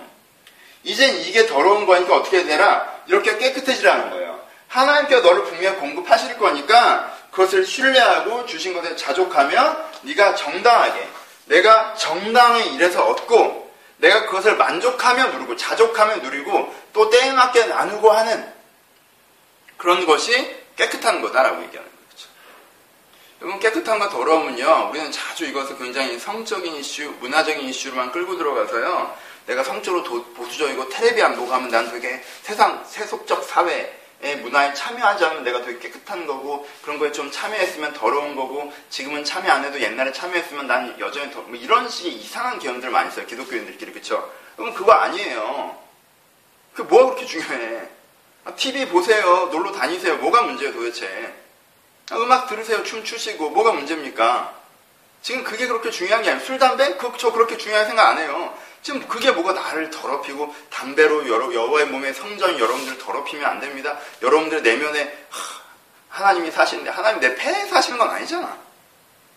[0.83, 2.89] 이젠 이게 더러운 거니까 어떻게 되라?
[3.07, 4.39] 이렇게 깨끗해지라는 거예요.
[4.69, 11.05] 하나님께서 너를 분명히 공급하실 거니까 그것을 신뢰하고 주신 것에 자족하며 네가 정당하게
[11.45, 13.60] 내가 정당에 일해서 얻고
[14.01, 18.51] 내가 그것을 만족하며 누리고 자족하며 누리고 또 때에 맞게 나누고 하는
[19.77, 20.33] 그런 것이
[20.75, 22.27] 깨끗한 거다라고 얘기하는 거죠.
[23.41, 30.03] 여러분 깨끗함과 더러움은요 우리는 자주 이것을 굉장히 성적인 이슈, 문화적인 이슈로만 끌고 들어가서요 내가 성적으로
[30.03, 35.79] 보수적이고 테레비 안 보고 하면 난 되게 세상 세속적 사회 문화에 참여하지 않으면 내가 되게
[35.79, 40.99] 깨끗한 거고 그런 거에 좀 참여했으면 더러운 거고 지금은 참여 안 해도 옛날에 참여했으면 난
[40.99, 44.31] 여전히 더 뭐 이런 식의 이상한 개념들 많이 써요 기독교인들끼리 그쵸?
[44.55, 45.77] 그럼 그거 아니에요.
[46.73, 47.89] 그 뭐가 그렇게 중요해?
[48.55, 50.17] TV 아, 보세요, 놀러 다니세요.
[50.17, 51.33] 뭐가 문제예요 도대체?
[52.11, 54.53] 아, 음악 들으세요, 춤 추시고 뭐가 문제입니까?
[55.21, 56.45] 지금 그게 그렇게 중요한 게 아니에요.
[56.45, 56.95] 술, 담배?
[56.97, 58.57] 그, 저 그렇게 중요한 생각 안 해요.
[58.81, 63.97] 지금 그게 뭐가 나를 더럽히고 담배로 여러, 여호와의 몸에 성전 여러분들 더럽히면 안 됩니다.
[64.21, 65.25] 여러분들 내면에
[66.09, 68.57] 하, 나님이 사시는데 하나님 내 폐에 사시는 건 아니잖아.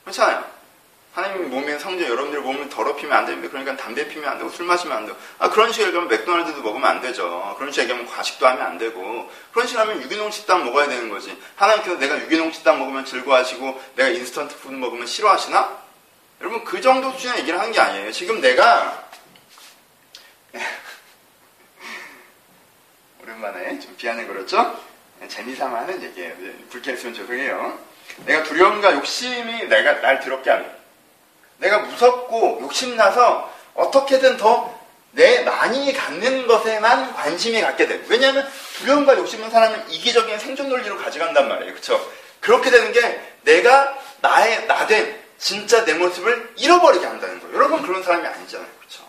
[0.04, 0.54] 그렇잖아요.
[1.14, 3.50] 하나님 몸에 성전 여러분들 몸을 더럽히면 안 됩니다.
[3.52, 6.90] 그러니까 담배 피면 안 되고 술 마시면 안 되고 아 그런 식으로 얘기하면 맥도날드도 먹으면
[6.90, 7.54] 안 되죠.
[7.56, 11.38] 그런 식으로 얘기하면 과식도 하면 안 되고 그런 식으로 하면 유기농 식단 먹어야 되는 거지.
[11.54, 15.84] 하나님께서 내가 유기농 식단 먹으면 즐거워하시고 내가 instant food 먹으면 싫어하시나?
[16.40, 18.10] 여러분 그 정도 수준의 얘기를 하는 게 아니에요.
[18.10, 19.04] 지금 내가
[23.22, 24.78] 오랜만에 좀 비하는 그렇죠?
[25.26, 26.34] 재미삼아 하는 얘기예요.
[26.70, 27.78] 불쾌했으면 죄송해요.
[28.26, 30.70] 내가 두려움과 욕심이 내가 날 더럽게 하는.
[31.58, 38.04] 내가 무섭고 욕심나서 어떻게든 더 내 많이 갖는 것에만 관심이 갖게 되고.
[38.08, 41.72] 왜냐하면 두려움과 욕심은 사람은 이기적인 생존 논리로 가져간단 말이에요.
[41.72, 42.12] 그렇죠?
[42.40, 47.54] 그렇게 되는 게 내가 나의 나된 진짜 내 모습을 잃어버리게 한다는 거예요.
[47.54, 48.68] 여러분 그런 사람이 아니잖아요.
[48.78, 49.03] 그렇죠?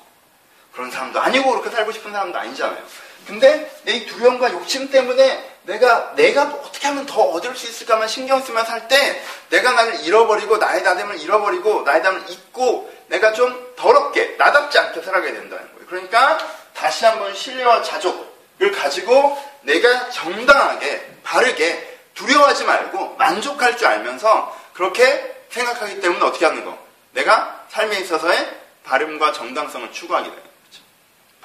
[0.76, 2.84] 그런 사람도 아니고 그렇게 살고 싶은 사람도 아니잖아요.
[3.28, 8.64] 근데 내 두려움과 욕심 때문에 내가 내가 어떻게 하면 더 얻을 수 있을까만 신경 쓰며
[8.64, 14.78] 살 때 내가 나를 잃어버리고 나의 나됨을 잃어버리고 나의 나됨을 잊고 내가 좀 더럽게 나답지
[14.78, 15.88] 않게 살아가게 된다는 거예요.
[15.88, 16.38] 그러니까
[16.76, 26.00] 다시 한번 신뢰와 자족을 가지고 내가 정당하게 바르게 두려워하지 말고 만족할 줄 알면서 그렇게 생각하기
[26.00, 26.78] 때문에 어떻게 하는 거?
[27.14, 30.45] 내가 삶에 있어서의 바름과 정당성을 추구하게 거죠.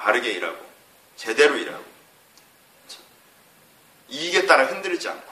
[0.01, 0.57] 바르게 일하고,
[1.15, 1.85] 제대로 일하고?
[4.09, 5.31] 이익에 따라 흔들리지 않고,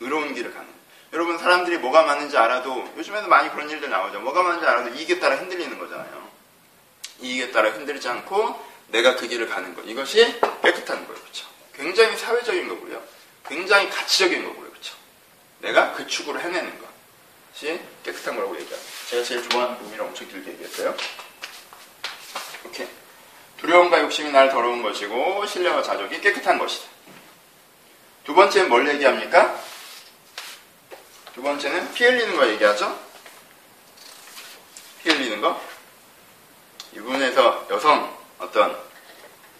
[0.00, 0.66] 의로운 길을 가는.
[1.12, 4.20] 여러분, 사람들이 뭐가 맞는지 알아도, 요즘에도 많이 그런 일들 나오죠.
[4.20, 6.28] 뭐가 맞는지 알아도 이익에 따라 흔들리는 거잖아요.
[7.20, 9.82] 이익에 따라 흔들리지 않고 내가 그 길을 가는 것.
[9.82, 11.20] 이것이 깨끗한 거예요.
[11.20, 11.46] 그렇죠?
[11.74, 13.02] 굉장히 사회적인 거고요.
[13.46, 14.70] 굉장히 가치적인 거고요.
[14.70, 14.94] 그렇죠?
[15.60, 18.92] 내가 그 축으로 해내는 것이 깨끗한 거라고 얘기합니다.
[19.08, 20.96] 제가 제일 좋아하는 부분이라 엄청 길게 얘기했어요.
[22.64, 22.88] 이렇게
[23.58, 26.88] 두려움과 욕심이 날 더러운 것이고 신뢰와 자족이 깨끗한 것이다.
[28.24, 29.58] 두 번째는 뭘 얘기합니까?
[31.34, 32.98] 두 번째는 피 흘리는 거 얘기하죠?
[35.02, 35.60] 피 흘리는 거.
[36.92, 38.76] 이 부분에서 여성 어떤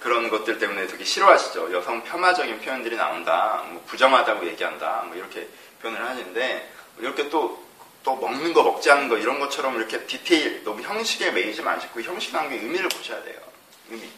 [0.00, 1.72] 그런 것들 때문에 되게 싫어하시죠.
[1.72, 3.64] 여성 폄하적인 표현들이 나온다.
[3.70, 5.04] 뭐 부정하다고 얘기한다.
[5.06, 5.48] 뭐 이렇게
[5.80, 7.62] 표현을 하는데 이렇게 또,
[8.02, 12.50] 또 먹는 거 먹지 않는 거 이런 것처럼 이렇게 디테일 너무 형식에 매이지 마시고 형식한
[12.50, 13.53] 게 의미를 보셔야 돼요.
[13.90, 14.08] 의미.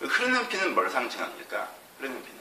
[0.00, 1.68] 흐르는 피는 뭘 상징합니까?
[1.98, 2.38] 흐르는 피는.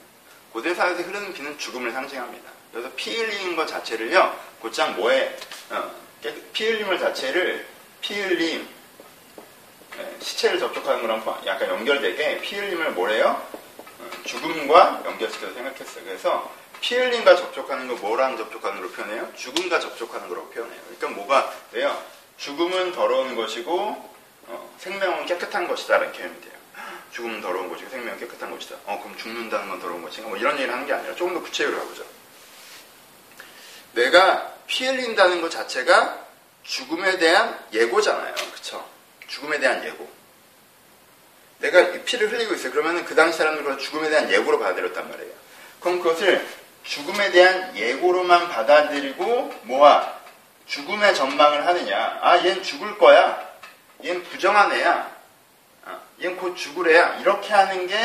[0.51, 2.51] 고대사에서 흐르는 피는 죽음을 상징합니다.
[2.71, 5.37] 그래서 피 흘리는 것 자체를요, 곧장 뭐에,
[5.69, 5.91] 어,
[6.53, 7.67] 피 흘림을 자체를
[8.01, 8.67] 피 흘림,
[9.97, 13.45] 네, 시체를 접촉하는 거랑 약간 연결되게 피 흘림을 뭐래요?
[13.99, 16.03] 어, 죽음과 연결시켜서 생각했어요.
[16.03, 19.31] 그래서 피 흘림과 접촉하는 거 뭐랑 접촉하는 걸로 표현해요?
[19.35, 20.81] 죽음과 접촉하는 거라고 표현해요.
[20.97, 22.03] 그러니까 뭐가 돼요?
[22.37, 24.13] 죽음은 더러운 것이고
[24.47, 26.52] 어, 생명은 깨끗한 것이다 라는 개념이 돼요.
[27.13, 28.75] 죽음은 더러운 것이고 생명은 깨끗한 것이다.
[28.85, 30.29] 어, 그럼 죽는다는 건 더러운 것인가?
[30.29, 32.03] 뭐 이런 얘기를 하는 게 아니라 조금 더 구체적으로 가보죠.
[33.93, 36.25] 내가 피 흘린다는 것 자체가
[36.63, 38.33] 죽음에 대한 예고잖아요.
[38.53, 38.87] 그쵸?
[39.27, 40.09] 죽음에 대한 예고.
[41.59, 42.71] 내가 이 피를 흘리고 있어요.
[42.71, 45.33] 그러면 그 당시 사람들은 죽음에 대한 예고로 받아들였단 말이에요.
[45.79, 46.45] 그럼 그것을
[46.83, 50.21] 죽음에 대한 예고로만 받아들이고 뭐야?
[50.65, 52.19] 죽음의 전망을 하느냐?
[52.21, 53.53] 아, 얜 죽을 거야.
[54.01, 55.12] 얜 부정한 애야.
[56.23, 57.17] 아, 얜곧 죽을 애야.
[57.19, 57.95] 이렇게 하는 게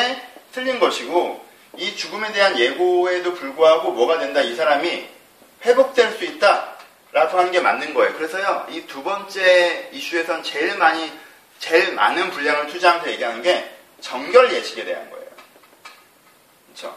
[0.53, 4.41] 틀린 것이고 이 죽음에 대한 예고에도 불구하고 뭐가 된다?
[4.41, 5.09] 이 사람이
[5.65, 6.77] 회복될 수 있다.
[7.13, 8.15] 라고 하는 게 맞는 거예요.
[8.15, 11.11] 그래서요, 이 두 번째 이슈에선 제일 많이,
[11.59, 15.27] 제일 많은 분량을 투자하면서 얘기하는 게 정결 예식에 대한 거예요.
[16.67, 16.95] 그렇죠?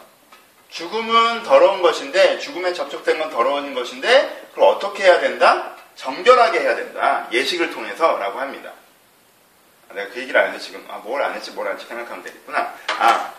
[0.68, 5.76] 죽음은 더러운 것인데, 죽음에 접촉된 건 더러운 것인데, 그걸 어떻게 해야 된다?
[5.96, 7.26] 정결하게 해야 된다.
[7.32, 8.72] 예식을 통해서 라고 합니다.
[9.92, 12.24] 아, 내가 그 얘기를 안 해서 지금, 아, 뭘 안 했지, 뭘 안 했지 생각하면
[12.24, 12.74] 되겠구나.
[12.98, 13.32] 아,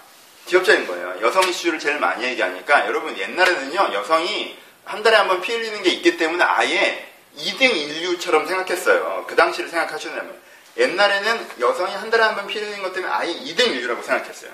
[0.45, 1.15] 기업적인 거예요.
[1.21, 5.89] 여성 이슈를 제일 많이 얘기하니까, 여러분 옛날에는요, 여성이 한 달에 한 번 피 흘리는 게
[5.91, 9.25] 있기 때문에 아예 2등 인류처럼 생각했어요.
[9.27, 10.41] 그 당시를 생각하시려면.
[10.77, 14.51] 옛날에는 여성이 한 달에 한 번 피 흘리는 것 때문에 아예 2등 인류라고 생각했어요.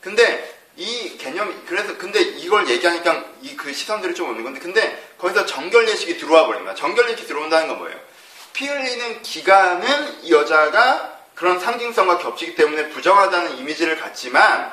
[0.00, 5.46] 근데 이 개념이, 그래서 근데 이걸 얘기하니까 이 그 시선들이 좀 오는 건데, 근데 거기서
[5.46, 6.74] 정결 예식이 들어와 버립니다.
[6.74, 7.98] 정결 예식이 들어온다는 건 뭐예요?
[8.54, 14.72] 피 흘리는 기간은 이 여자가 그런 상징성과 겹치기 때문에 부정하다는 이미지를 갖지만,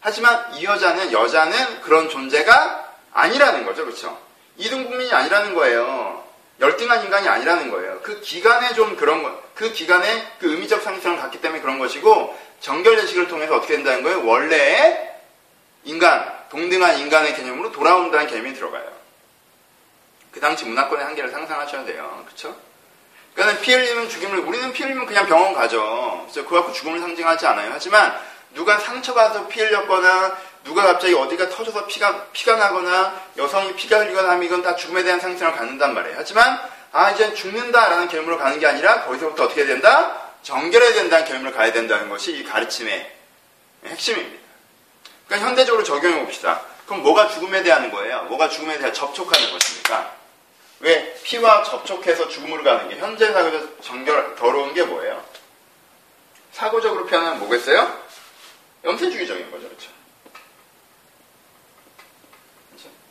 [0.00, 3.84] 하지만 이 여자는, 여자는 그런 존재가 아니라는 거죠.
[3.84, 4.18] 그렇죠?
[4.56, 6.24] 이등 국민이 아니라는 거예요.
[6.60, 8.00] 열등한 인간이 아니라는 거예요.
[8.02, 12.98] 그 기간에 좀 그런 거, 그 기간에 그 의미적 상징성을 갖기 때문에 그런 것이고, 정결
[13.00, 14.24] 예식을 통해서 어떻게 된다는 거예요?
[14.24, 15.12] 원래의
[15.84, 18.86] 인간, 동등한 인간의 개념으로 돌아온다는 개념이 들어가요.
[20.30, 22.24] 그 당시 문화권의 한계를 상상하셔야 돼요.
[22.28, 22.67] 그쵸?
[23.38, 26.26] 그러니까 피 흘리면 죽임을, 우리는 피 흘리면 그냥 병원 가죠.
[26.28, 27.70] 그래서 그 갖고 죽음을 상징하지 않아요.
[27.72, 28.18] 하지만
[28.52, 34.42] 누가 상처받아서 피 흘렸거나 누가 갑자기 어디가 터져서 피가, 피가 나거나 여성이 피가 흘리거나 하면
[34.42, 36.16] 이건 다 죽음에 대한 상징을 갖는단 말이에요.
[36.18, 40.20] 하지만 아 이제 죽는다라는 개념으로 가는 게 아니라 거기서부터 어떻게 된다?
[40.42, 43.08] 정결해야 된다는 개념으로 가야 된다는 것이 이 가르침의
[43.86, 44.42] 핵심입니다.
[45.28, 46.62] 그러니까 현대적으로 적용해 봅시다.
[46.86, 48.24] 그럼 뭐가 죽음에 대한 거예요?
[48.24, 50.17] 뭐가 죽음에 대한 접촉하는 것입니까?
[50.80, 55.24] 왜 피와 접촉해서 죽음으로 가는 게 현재 사고에서 정결 더러운 게 뭐예요?
[56.52, 58.08] 사고적으로 표현하면 뭐겠어요?
[58.84, 59.90] 염세주의적인 거죠, 그렇죠?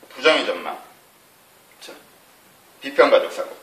[0.10, 0.82] 부정의 전망,
[1.80, 2.00] 그렇죠?
[2.82, 3.56] 비평가적 사고.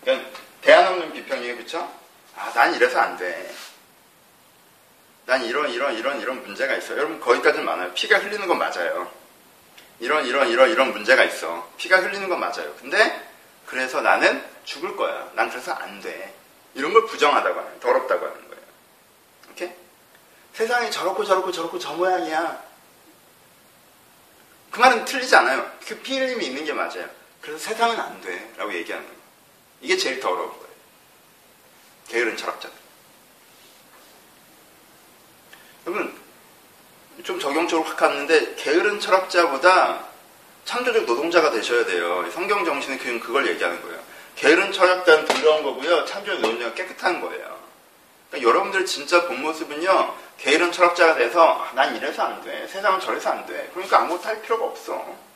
[0.00, 0.30] 그러니까
[0.62, 1.92] 대안 없는 비평이에요, 그렇죠?
[2.36, 3.54] 아, 난 이래서 안 돼.
[5.26, 6.96] 난 이런 이런 이런 이런 문제가 있어.
[6.96, 7.92] 여러분 거기까지는 많아요.
[7.92, 9.10] 피가 흘리는 건 맞아요.
[10.02, 11.70] 이런 이런 이런 이런 문제가 있어.
[11.76, 12.74] 피가 흘리는 건 맞아요.
[12.80, 13.30] 근데
[13.66, 15.30] 그래서 나는 죽을 거야.
[15.34, 16.34] 난 그래서 안 돼.
[16.74, 18.62] 이런 걸 부정하다고 하는, 더럽다고 하는 거예요.
[19.52, 19.72] 오케이?
[20.54, 22.60] 세상이 저렇고 저렇고 저렇고 저 모양이야.
[24.72, 25.70] 그 말은 틀리지 않아요.
[25.86, 27.08] 그 피 흘림이 있는 게 맞아요.
[27.40, 28.52] 그래서 세상은 안 돼.
[28.56, 29.20] 라고 얘기하는 거예요.
[29.82, 30.66] 이게 제일 더러운 거예요.
[32.08, 32.74] 게으른 철학자들.
[35.86, 36.21] 여러분,
[37.24, 40.04] 좀 적용적으로 확 갔는데, 게으른 철학자보다
[40.64, 42.24] 창조적 노동자가 되셔야 돼요.
[42.32, 43.98] 성경 정신의 교육은 그걸 얘기하는 거예요.
[44.36, 46.04] 게으른 철학자는 더러운 거고요.
[46.04, 47.58] 창조적 노동자가 깨끗한 거예요.
[48.30, 52.66] 그러니까 여러분들 진짜 본 모습은요, 게으른 철학자가 돼서, 아, 난 이래서 안 돼.
[52.66, 53.70] 세상은 저래서 안 돼.
[53.74, 55.32] 그러니까 아무것도 할 필요가 없어.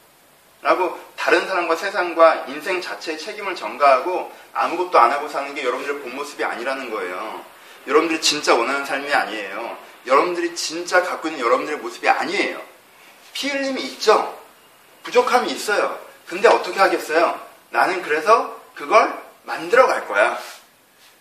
[0.63, 6.17] 라고 다른 사람과 세상과 인생 자체의 책임을 전가하고 아무것도 안 하고 사는 게 여러분들의 본
[6.17, 7.45] 모습이 아니라는 거예요.
[7.87, 9.79] 여러분들이 진짜 원하는 삶이 아니에요.
[10.07, 12.61] 여러분들이 진짜 갖고 있는 여러분들의 모습이 아니에요.
[13.33, 14.39] 피 흘림이 있죠.
[15.03, 15.99] 부족함이 있어요.
[16.27, 17.41] 근데 어떻게 하겠어요?
[17.71, 19.13] 나는 그래서 그걸
[19.45, 20.39] 만들어 갈 거야.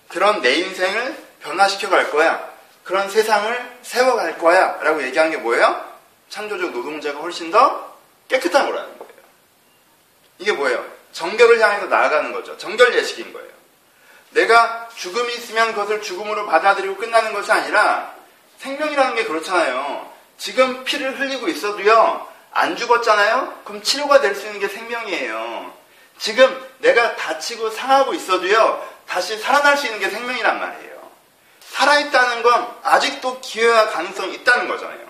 [0.08, 2.50] 그런 내 인생을 변화시켜 갈 거야.
[2.84, 4.78] 그런 세상을 세워 갈 거야.
[4.82, 5.84] 라고 얘기한 게 뭐예요?
[6.30, 7.96] 창조적 노동자가 훨씬 더
[8.28, 9.14] 깨끗한 거라는 거예요.
[10.40, 10.86] 이게 뭐예요?
[11.12, 12.58] 정결을 향해서 나아가는 거죠.
[12.58, 13.50] 정결 예식인 거예요.
[14.32, 18.15] 내가 죽음이 있으면 그것을 죽음으로 받아들이고 끝나는 것이 아니라
[18.58, 20.12] 생명이라는 게 그렇잖아요.
[20.38, 23.62] 지금 피를 흘리고 있어도요, 안 죽었잖아요?
[23.66, 25.74] 그럼 치료가 될 수 있는 게 생명이에요.
[26.18, 30.96] 지금 내가 다치고 상하고 있어도요, 다시 살아날 수 있는 게 생명이란 말이에요.
[31.70, 35.06] 살아있다는 건 아직도 기회와 가능성이 있다는 거잖아요.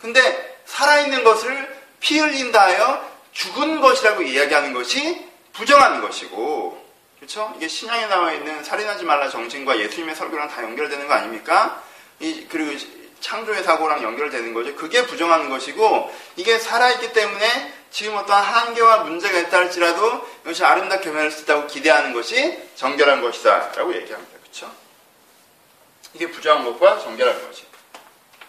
[0.00, 6.84] 근데 살아있는 것을 피 흘린다 하여 죽은 것이라고 이야기하는 것이 부정하는 것이고,
[7.16, 7.52] 그렇죠?
[7.56, 11.82] 이게 신약에 나와 있는 살인하지 말라 정신과 예수님의 설교랑 다 연결되는 거 아닙니까?
[12.20, 12.78] 이, 그리고
[13.20, 14.74] 창조의 사고랑 연결되는 거죠.
[14.76, 21.30] 그게 부정하는 것이고, 이게 살아있기 때문에 지금 어떤 한계와 문제가 있다 할지라도 이것이 아름답게 변할
[21.30, 23.72] 수 있다고 기대하는 것이 정결한 것이다.
[23.76, 24.38] 라고 얘기합니다.
[24.40, 24.70] 그렇죠?
[26.12, 27.64] 이게 부정한 것과 정결한 것이.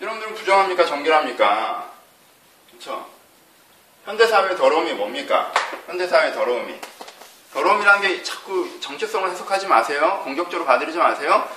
[0.01, 0.85] 여러분들은 부정합니까?
[0.85, 1.91] 정결합니까?
[2.69, 3.07] 그렇죠?
[4.05, 5.53] 현대사회의 더러움이 뭡니까?
[5.87, 6.79] 현대사회의 더러움이.
[7.53, 10.21] 더러움이라는 게 자꾸 정체성을 해석하지 마세요.
[10.23, 11.47] 공격적으로 받아들이지 마세요.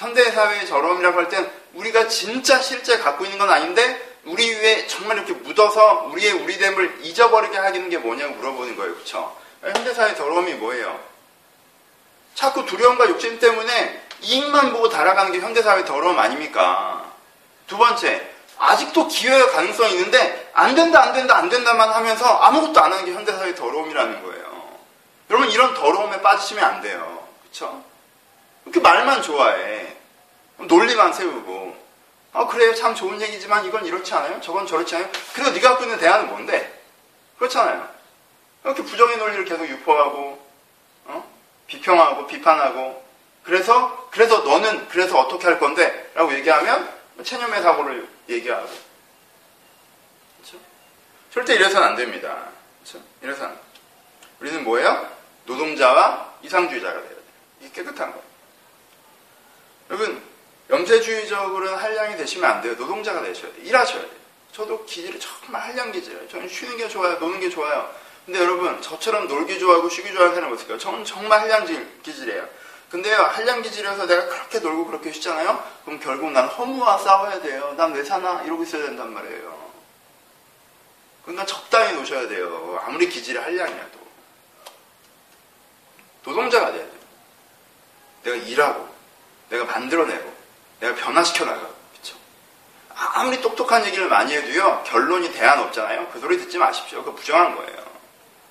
[0.00, 5.34] 현대사회의 더러움이라고 할 땐 우리가 진짜 실제 갖고 있는 건 아닌데 우리 위에 정말 이렇게
[5.34, 8.94] 묻어서 우리의 우리됨을 잊어버리게 하는 게 뭐냐고 물어보는 거예요.
[8.94, 9.36] 그렇죠?
[9.62, 10.98] 현대사회의 더러움이 뭐예요?
[12.34, 17.04] 자꾸 두려움과 욕심 때문에 이익만 보고 달아가는 게 현대사회의 더러움 아닙니까?
[17.66, 18.26] 두 번째,
[18.58, 23.12] 아직도 기회와 가능성이 있는데 안 된다 안 된다 안 된다만 하면서 아무것도 안 하는 게
[23.12, 24.78] 현대사회의 더러움이라는 거예요.
[25.28, 27.26] 여러분 이런 더러움에 빠지시면 안 돼요.
[27.42, 27.82] 그렇죠?
[28.70, 29.96] 이렇게 말만 좋아해.
[30.58, 31.76] 논리만 세우고
[32.32, 34.40] 아 그래요 참 좋은 얘기지만 이건 이렇지 않아요?
[34.40, 35.10] 저건 저렇지 않아요?
[35.34, 36.80] 그래서 네가 갖고 있는 대안은 뭔데?
[37.38, 37.88] 그렇잖아요.
[38.64, 40.46] 이렇게 부정의 논리를 계속 유포하고
[41.06, 41.34] 어?
[41.66, 43.04] 비평하고 비판하고
[43.42, 46.12] 그래서 그래서 너는 그래서 어떻게 할 건데?
[46.14, 46.88] 라고 얘기하면
[47.24, 48.68] 체념의 사고를 얘기하고
[50.36, 50.58] 그렇죠?
[51.32, 52.50] 절대 이래서는 안 됩니다.
[52.84, 53.04] 그렇죠?
[53.22, 53.56] 이래서는
[54.38, 55.10] 우리는 뭐예요?
[55.46, 57.18] 노동자와 이상주의자가 돼야 돼요.
[57.60, 58.29] 이게 깨끗한 거예요.
[59.90, 60.22] 여러분
[60.70, 62.74] 염세주의적으로는 한량이 되시면 안 돼요.
[62.76, 63.64] 노동자가 되셔야 돼요.
[63.64, 64.20] 일하셔야 돼요.
[64.52, 66.28] 저도 기질이 정말 한량 기질이에요.
[66.28, 67.18] 저는 쉬는 게 좋아요.
[67.18, 67.92] 노는 게 좋아요.
[68.24, 70.78] 근데 여러분 저처럼 놀기 좋아하고 쉬기 좋아하는 사람 없을까요?
[70.78, 71.66] 저는 정말 한량
[72.02, 72.48] 기질이에요.
[72.90, 75.64] 근데요 한량 기질이어서 내가 그렇게 놀고 그렇게 쉬잖아요.
[75.84, 77.74] 그럼 결국 난 허무와 싸워야 돼요.
[77.76, 79.70] 난 왜 사나 이러고 있어야 된단 말이에요.
[81.24, 82.80] 그러니까 적당히 노셔야 돼요.
[82.84, 83.98] 아무리 기질이 한량이라도
[86.24, 87.00] 노동자가 돼야 돼요.
[88.22, 88.88] 내가 일하고
[89.50, 90.32] 내가 만들어내고
[90.80, 92.16] 내가 변화시켜 나가고 그렇죠?
[92.94, 96.08] 아무리 똑똑한 얘기를 많이 해도요 결론이 대안 없잖아요.
[96.12, 97.00] 그 소리 듣지 마십시오.
[97.00, 97.84] 그거 부정한 거예요.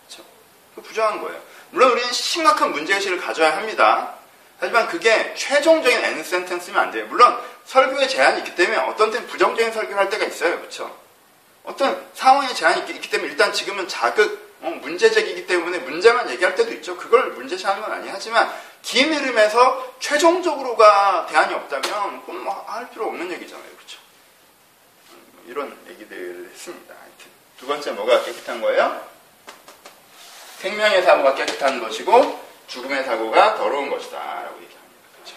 [0.07, 0.23] 그렇죠?
[0.75, 1.41] 그 부정한 거예요.
[1.71, 4.15] 물론 우리는 심각한 문제의식을 가져야 합니다.
[4.59, 7.05] 하지만 그게 최종적인 end sentence면 안 돼요.
[7.07, 10.57] 물론 설교에 제한이 있기 때문에 어떤 때는 부정적인 설교를 할 때가 있어요.
[10.57, 10.99] 그렇죠?
[11.63, 16.97] 어떤 상황에 제한이 있기 때문에 일단 지금은 자극, 어, 문제제기이기 때문에 문제만 얘기할 때도 있죠.
[16.97, 18.11] 그걸 문제시하는 건 아니에요.
[18.13, 23.67] 하지만 긴 흐름에서 최종적으로가 대안이 없다면 그건 뭐 할 필요 없는 얘기잖아요.
[23.75, 23.99] 그렇죠?
[25.11, 26.93] 음, 이런 얘기들을 했습니다.
[26.93, 29.05] 하여튼 두 번째 뭐가 깨끗한 거예요?
[30.59, 34.17] 생명의 사고가 깨끗한 것이고 죽음의 사고가 더러운 것이다.
[34.17, 34.95] 라고 얘기합니다.
[35.15, 35.35] 그렇죠?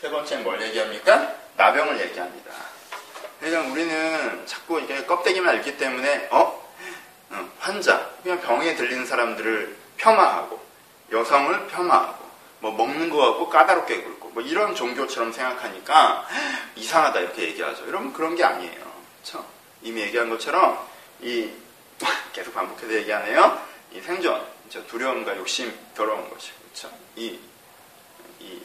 [0.00, 1.34] 세 번째는 뭘 얘기합니까?
[1.56, 2.52] 나병을 얘기합니다.
[3.40, 6.64] 그러니까 우리는 자꾸 이게 껍데기만 읽기 때문에 어?
[7.30, 10.60] 어 환자, 그냥 병에 들리는 사람들을 폄하하고
[11.12, 12.26] 여성을 폄하하고
[12.60, 16.26] 뭐 먹는 거 같고 까다롭게 굴고 뭐 이런 종교처럼 생각하니까
[16.74, 17.86] 이상하다 이렇게 얘기하죠.
[17.86, 18.92] 여러분 그런 게 아니에요.
[19.22, 19.46] 그렇죠?
[19.82, 20.78] 이미 얘기한 것처럼
[21.20, 21.50] 이
[22.32, 23.60] 계속 반복해서 얘기하네요.
[23.92, 24.44] 이 생존?
[24.88, 26.90] 두려움과 욕심 더러운 것이 그렇죠?
[27.14, 27.38] 이,
[28.40, 28.60] 이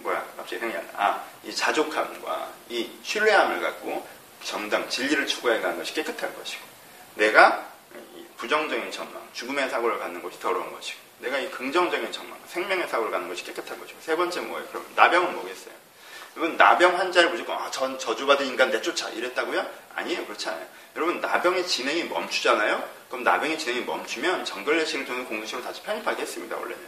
[0.00, 1.04] 뭐야 갑자기 생각이 안 나.
[1.04, 4.06] 아, 이 자족함과 이 신뢰함을 갖고
[4.42, 6.62] 정당 진리를 추구해 가는 것이 깨끗한 것이고
[7.14, 7.73] 내가
[8.44, 13.26] 부정적인 전망, 죽음의 사고를 갖는 것이 더러운 것이고 내가 이 긍정적인 전망, 생명의 사고를 갖는
[13.26, 14.66] 것이 깨끗한 것이고 세 번째 뭐예요?
[14.68, 15.74] 그럼 나병은 뭐겠어요?
[16.36, 19.66] 여러분 나병 환자를 무조건 아, 전 저주받은 인간 내쫓아 이랬다고요?
[19.94, 20.66] 아니에요 그렇지 않아요.
[20.94, 22.86] 여러분 나병의 진행이 멈추잖아요.
[23.08, 26.82] 그럼 나병의 진행이 멈추면 정글내식을 통해 공동체로 다시 편입하겠습니다 원래는.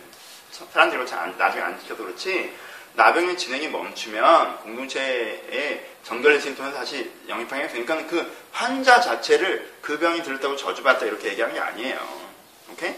[0.51, 2.55] 사람들이 잘 나중에 안 지켜도 그렇지
[2.97, 10.57] 나병의 진행이 멈추면 공동체의 정결내식을 통해서 다시 영입하게 되니까 그 환자 자체를 그 병이 들었다고
[10.57, 12.27] 저주받다 이렇게 얘기하는 게 아니에요.
[12.73, 12.95] 오케이?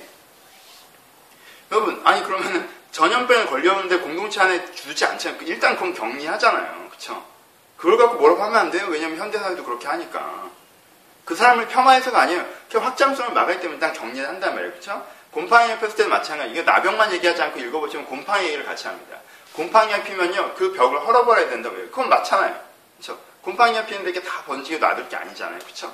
[1.70, 5.42] 여러분, 아니 그러면은 전염병에 걸렸는데 공동체 안에 두지 않잖아요.
[5.42, 6.88] 일단 그럼 격리하잖아요.
[6.90, 7.24] 그쵸?
[7.76, 8.86] 그걸 갖고 뭐라고 하면 안 돼요.
[8.88, 10.50] 왜냐면 현대사회도 그렇게 하니까.
[11.24, 12.46] 그 사람을 폄하해서가 아니에요.
[12.70, 14.72] 그 확장성을 막을 때문에 일단 격리를 한단 말이에요.
[14.74, 15.06] 그쵸?
[15.30, 16.52] 곰팡이 약 폈을 때도 마찬가지.
[16.52, 19.18] 이거 나병만 얘기하지 않고 읽어보시면 곰팡이 얘기를 같이 합니다.
[19.58, 21.88] 곰팡이 약 피면요, 그 벽을 헐어버려야 된다고요.
[21.90, 22.54] 그건 맞잖아요.
[22.96, 23.18] 그쵸?
[23.42, 25.58] 곰팡이 약 피는데 이게 다 번지게 놔둘 게 아니잖아요.
[25.58, 25.92] 그쵸?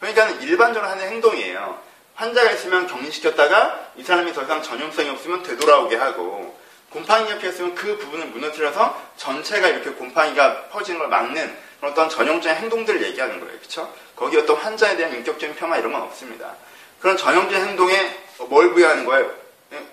[0.00, 1.80] 그러니까 일반적으로 하는 행동이에요.
[2.16, 6.58] 환자가 있으면 격리시켰다가 이 사람이 더 이상 전염성이 없으면 되돌아오게 하고
[6.90, 13.38] 곰팡이가 피었으면 그 부분을 무너뜨려서 전체가 이렇게 곰팡이가 퍼지는 걸 막는 어떤 전형적인 행동들을 얘기하는
[13.38, 13.56] 거예요.
[13.56, 13.94] 그렇죠?
[14.16, 16.56] 거기 어떤 환자에 대한 인격적인 폄하 이런 건 없습니다.
[16.98, 19.30] 그런 전형적인 행동에 뭘 부여하는 거예요?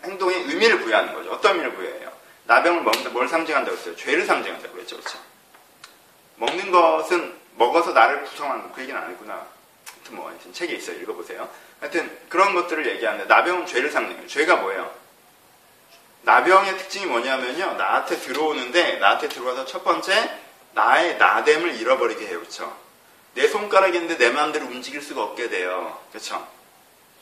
[0.03, 1.31] 행동에 의미를 부여하는 거죠.
[1.31, 2.06] 어떤 의미를 부여해요?
[2.47, 3.95] 나병을 먹는다 뭘 상징한다고 했어요?
[3.95, 4.97] 죄를 상징한다고 그랬죠.
[4.97, 5.19] 그렇죠?
[6.37, 9.45] 먹는 것은 먹어서 나를 구성하는 그 얘기는 안 했구나.
[9.93, 10.99] 하여튼 뭐 하여튼 책에 있어요.
[11.01, 11.49] 읽어보세요.
[11.79, 14.27] 하여튼 그런 것들을 얘기하는데 나병은 죄를 상징해요.
[14.27, 14.93] 죄가 뭐예요?
[16.21, 17.73] 나병의 특징이 뭐냐면요.
[17.73, 20.39] 나한테 들어오는데 나한테 들어와서 첫 번째
[20.73, 22.39] 나의 나됨을 잃어버리게 해요.
[22.39, 22.75] 그렇죠?
[23.33, 25.99] 내 손가락인데 내 마음대로 움직일 수가 없게 돼요.
[26.11, 26.47] 그렇죠?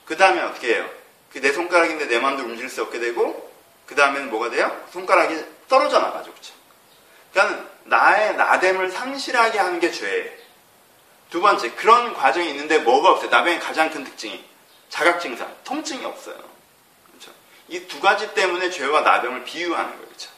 [0.06, 0.90] 그 다음에 어떻게 해요?
[1.32, 3.54] 그 내 손가락인데 내 마음대로 움직일 수 없게 되고
[3.86, 4.86] 그 다음에는 뭐가 돼요?
[4.92, 6.32] 손가락이 떨어져 나가죠.
[6.32, 6.54] 그렇죠?
[7.32, 10.32] 그러니까 나의 나됨을 상실하게 하는 게 죄예요.
[11.30, 13.30] 두 번째, 그런 과정이 있는데 뭐가 없어요?
[13.30, 14.44] 나병의 가장 큰 특징이
[14.90, 16.38] 자각 증상, 통증이 없어요.
[17.08, 17.32] 그렇죠?
[17.68, 20.06] 이 두 가지 때문에 죄와 나병을 비유하는 거예요.
[20.06, 20.30] 그렇죠?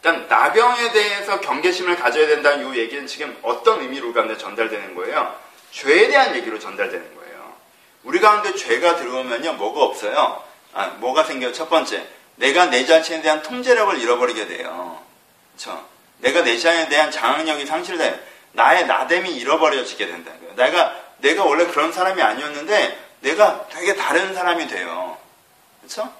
[0.00, 5.38] 그러니까 나병에 대해서 경계심을 가져야 된다는 이 얘기는 지금 어떤 의미로 가운데 전달되는 거예요?
[5.72, 7.54] 죄에 대한 얘기로 전달되는 거예요.
[8.04, 10.45] 우리 가운데 죄가 들어오면요, 뭐가 없어요?
[10.76, 11.52] 아, 뭐가 생겨요?
[11.54, 15.02] 첫 번째, 내가 내 자신에 대한 통제력을 잃어버리게 돼요.
[15.54, 15.82] 그렇죠?
[16.18, 18.14] 내가 내 자신에 대한 장악력이 상실돼요.
[18.52, 20.06] 나의 나됨이 잃어버려지게
[20.38, 20.54] 거예요.
[20.54, 25.16] 내가 내가 원래 그런 사람이 아니었는데 내가 되게 다른 사람이 돼요.
[25.80, 26.12] 그렇죠?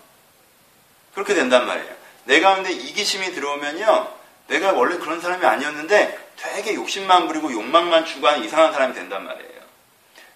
[1.13, 1.95] 그렇게 된단 말이에요.
[2.25, 4.09] 내 가운데 이기심이 들어오면요.
[4.49, 9.61] 내가 원래 그런 사람이 아니었는데 되게 욕심만 부리고 욕망만 추구하는 이상한 사람이 된단 말이에요.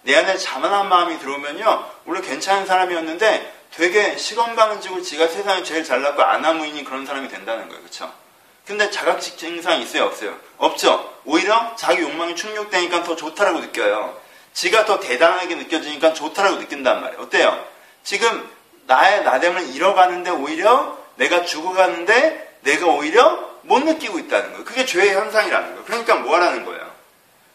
[0.03, 1.91] 내 안에 자만한 마음이 들어오면요.
[2.05, 7.81] 원래 괜찮은 사람이었는데 되게 시건방지고 지가 세상에 제일 잘났고 아나무인인 그런 사람이 된다는 거예요.
[7.83, 8.13] 그렇죠?
[8.67, 10.05] 근데 자각식 증상 있어요?
[10.05, 10.37] 없어요?
[10.59, 11.13] 없죠?
[11.25, 14.19] 오히려 자기 욕망이 충족되니까 더 좋다라고 느껴요.
[14.53, 17.23] 지가 더 대단하게 느껴지니까 좋다라고 느낀단 말이에요.
[17.23, 17.65] 어때요?
[18.03, 18.49] 지금
[18.87, 24.65] 나의 나됨을 잃어가는데 오히려 내가 죽어가는데 내가 오히려 못 느끼고 있다는 거예요.
[24.65, 25.85] 그게 죄의 현상이라는 거예요.
[25.85, 26.91] 그러니까 뭐 하라는 거예요?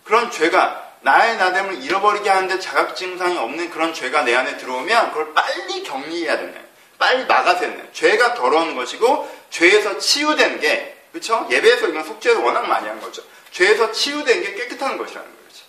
[0.04, 5.36] 그런 죄가 나의 나됨을 잃어버리게 하는데 자각 증상이 없는 그런 죄가 내 안에 들어오면 그걸
[5.36, 6.66] 빨리 격리해야 되네.
[6.98, 7.92] 빨리 막아야 되네.
[7.94, 11.48] 죄가 더러운 것이고 죄에서 치유된 게 그렇죠?
[11.52, 13.22] 예배에서 이건 속죄에서 워낙 많이 한 거죠.
[13.52, 15.66] 죄에서 치유된 게 깨끗한 것이라는 거죠.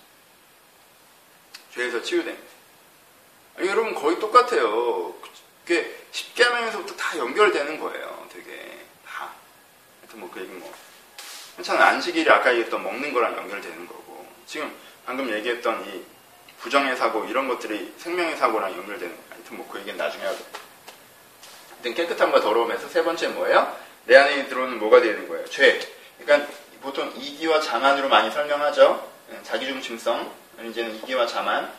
[1.75, 2.43] 죄에서 치유된 게.
[3.59, 5.15] 아니, 여러분 거의 똑같아요.
[5.67, 8.27] 그게 십계명에서부터 다 연결되는 거예요.
[8.33, 9.33] 되게 다.
[10.01, 10.73] 하여튼 뭐 그 얘기 뭐
[11.57, 14.75] 괜찮아 안식일이 아까 얘기했던 먹는 거랑 연결되는 거고 지금
[15.07, 16.03] 방금 얘기했던 이
[16.59, 19.15] 부정의 사고 이런 것들이 생명의 사고랑 연결되는.
[19.31, 20.39] 하여튼 뭐 그 얘기는 나중에 하고.
[21.71, 23.77] 하여튼 깨끗함과 더러움에서 세 번째 뭐예요?
[24.07, 25.45] 내 안에 들어오는 뭐가 되는 거예요?
[25.47, 25.81] 죄.
[26.19, 26.49] 그러니까
[26.83, 29.11] 보통 이기와 자만으로 많이 설명하죠.
[29.33, 30.31] 예, 자기중심성.
[30.65, 31.71] 이제는 이기와 자만.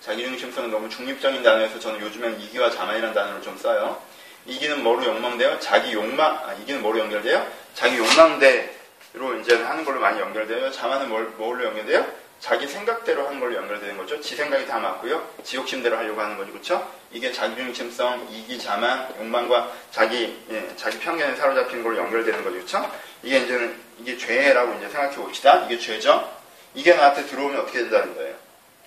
[0.00, 4.00] 자기중심성은 너무 중립적인 단어여서 저는 요즘에는 이기와 자만이라는 단어를 좀 써요.
[4.44, 5.58] 이기는 뭐로 욕망돼요?
[5.58, 7.44] 자기 욕망, 아, 이기는 뭐로 연결돼요?
[7.74, 10.70] 자기 욕망대로 이제 하는 걸로 많이 연결돼요.
[10.70, 12.06] 자만은 뭘, 뭘로 연결돼요?
[12.40, 14.20] 자기 생각대로 하는 걸로 연결되는 거죠.
[14.20, 15.26] 지 생각이 다 맞고요.
[15.42, 16.52] 지 욕심대로 하려고 하는 거죠.
[16.52, 16.92] 그렇죠?
[17.10, 22.56] 이게 자기중심성, 이기, 자만, 욕망과 자기 예, 자기 편견에 사로잡힌 걸로 연결되는 거죠.
[22.56, 22.90] 그렇죠?
[23.22, 25.64] 이게 이제는 이게 죄라고 이제 생각해 봅시다.
[25.64, 26.30] 이게 죄죠.
[26.74, 28.34] 이게 나한테 들어오면 어떻게 된다는 거예요?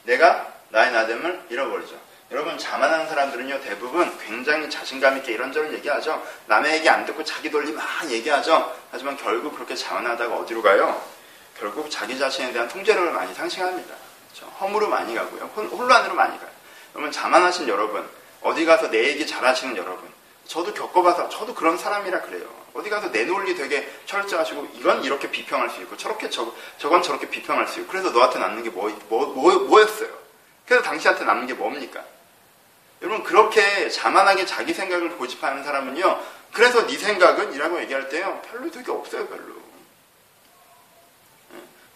[0.03, 1.95] 내가 나의 나됨을 잃어버리죠.
[2.31, 6.23] 여러분 자만하는 사람들은요 대부분 굉장히 자신감 있게 이런저런 얘기하죠.
[6.45, 8.75] 남의 얘기 안 듣고 자기 돌리 막 얘기하죠.
[8.91, 11.01] 하지만 결국 그렇게 자만하다가 어디로 가요?
[11.59, 13.93] 결국 자기 자신에 대한 통제력을 많이 상실합니다.
[14.31, 14.51] 그렇죠?
[14.59, 15.45] 허물로 많이 가고요.
[15.55, 16.49] 혼란으로 많이 가요.
[16.93, 18.07] 그러면 자만하신 여러분,
[18.41, 20.09] 어디 가서 내 얘기 잘하시는 여러분,
[20.47, 22.47] 저도 겪어봐서 저도 그런 사람이라 그래요.
[22.73, 27.29] 어디 가서 내 논리 되게 철저하시고 이건 이렇게 비평할 수 있고 저렇게 저, 저건 저렇게
[27.29, 30.09] 비평할 수 있고 그래서 너한테 남는 게 뭐, 뭐, 뭐, 뭐였어요?
[30.65, 32.03] 그래서 당신한테 남는 게 뭡니까?
[33.01, 36.23] 여러분 그렇게 자만하게 자기 생각을 고집하는 사람은요.
[36.53, 37.53] 그래서 네 생각은?
[37.53, 38.41] 이라고 얘기할 때요.
[38.49, 39.27] 별로 되게 없어요.
[39.27, 39.58] 별로.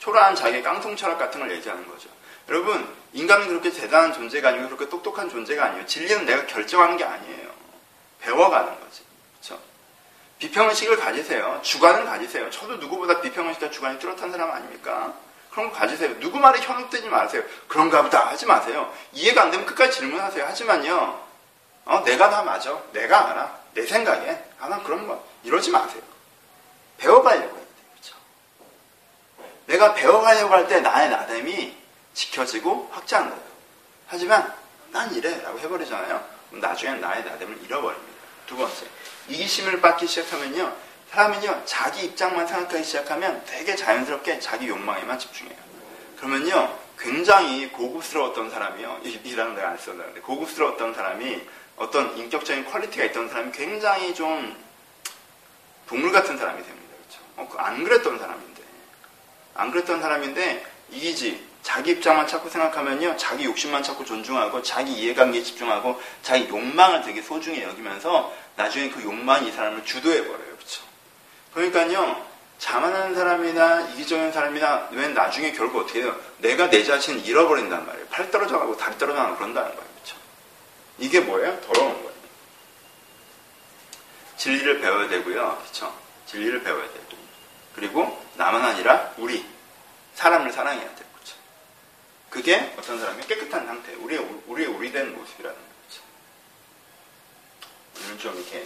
[0.04, 2.10] 초라한 자기의 깡통 철학 같은 걸 얘기하는 거죠.
[2.50, 5.86] 여러분, 인간은 그렇게 대단한 존재가 아니고 그렇게 똑똑한 존재가 아니에요.
[5.86, 7.50] 진리는 내가 결정하는 게 아니에요.
[8.20, 9.04] 배워가는 거지.
[9.40, 9.62] 그렇죠?
[10.40, 11.58] 비평의식을 가지세요.
[11.64, 12.50] 주관은 가지세요.
[12.50, 15.14] 저도 누구보다 비평의식과 주관이 뚜렷한 사람 아닙니까?
[15.52, 16.20] 그런 거 가지세요.
[16.20, 17.42] 누구 말에 현혹되지 마세요.
[17.70, 18.94] 그런가 보다 하지 마세요.
[19.14, 20.46] 이해가 안 되면 끝까지 질문하세요.
[20.46, 21.28] 하지만요,
[21.86, 22.78] 어, 내가 다 맞아.
[22.92, 23.58] 내가 알아.
[23.74, 26.02] 내 생각엔 아, 난 그런 거 이러지 마세요.
[26.98, 27.63] 배워가려고 해야 돼요.
[29.66, 31.76] 내가 배워가려고 할 때 나의 나됨이
[32.14, 33.42] 지켜지고 확장돼요.
[34.08, 34.54] 하지만
[34.92, 36.24] 난 이래 라고 해버리잖아요.
[36.52, 38.14] 나중엔 나의 나됨을 잃어버립니다.
[38.46, 38.86] 두 번째,
[39.30, 40.76] 이기심을 받기 시작하면요.
[41.10, 45.58] 사람은요, 자기 입장만 생각하기 시작하면 되게 자연스럽게 자기 욕망에만 집중해요.
[46.18, 49.02] 그러면요, 굉장히 고급스러웠던 사람이요.
[49.04, 51.42] 이, 이 단어 내가 안 썼는데, 고급스러웠던 사람이
[51.78, 54.56] 어떤 인격적인 quality가 있던 사람이 굉장히 좀
[55.88, 56.96] 동물 같은 사람이 됩니다.
[56.98, 57.24] 그렇죠?
[57.38, 58.53] 어, 그안 그랬던 사람인데.
[59.56, 61.54] 안 그랬던 사람인데, 이기지.
[61.62, 63.16] 자기 입장만 찾고 생각하면요.
[63.18, 69.48] 자기 욕심만 찾고 존중하고, 자기 이해관계에 집중하고, 자기 욕망을 되게 소중히 여기면서, 나중에 그 욕망이
[69.48, 70.56] 이 사람을 주도해 버려요.
[70.58, 70.84] 그렇죠?
[71.54, 72.34] 그러니까요.
[72.60, 76.18] 자만한 사람이나 이기적인 사람이나 왜 나중에 결국 어떻게 해요?
[76.38, 78.08] 내가 내 자신을 잃어버린단 말이에요.
[78.08, 79.90] 팔 떨어져 가고 다리 떨어져 가고 그런다는 거예요.
[79.96, 80.16] 그렇죠?
[80.98, 81.60] 이게 뭐예요?
[81.62, 82.14] 더러운 거예요.
[84.38, 85.58] 진리를 배워야 되고요.
[85.62, 85.94] 그렇죠?
[86.28, 87.23] 진리를 배워야 되고.
[87.76, 89.46] 그리고 나만 아니라 우리
[90.16, 91.10] 사람을 사랑해야 되고.
[91.14, 91.36] 그렇죠?
[92.30, 96.04] 그게 어떤 사람이 깨끗한 상태, 우리의 우리의 우리된 모습이라는 거죠.
[97.98, 98.66] 오늘 좀 이렇게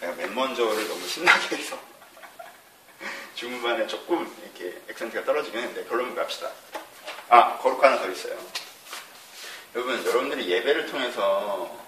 [0.00, 1.78] 내가 맨 먼저를 너무 신나게 해서
[3.34, 6.50] 중반에 조금 이렇게 액센트가 떨어지긴 했는데 결론 갑시다.
[7.28, 8.38] 아, 거룩 하나 더 있어요.
[9.74, 11.84] 여러분, 여러분들이 예배를 통해서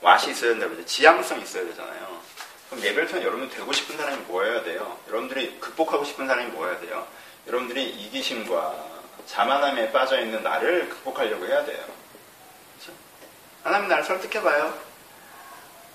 [0.00, 2.17] 왓이 있어야 된다고 지향성 있어야 되잖아요.
[2.70, 4.98] 그럼 통해 여러분 되고 싶은 사람이 뭐여야 돼요?
[5.08, 7.06] 여러분들이 극복하고 싶은 사람이 뭐여야 돼요?
[7.46, 11.84] 여러분들이 이기심과 자만함에 빠져 있는 나를 극복하려고 해야 돼요.
[12.76, 12.92] 그렇죠?
[13.64, 14.88] 하나님 나를 설득해봐요.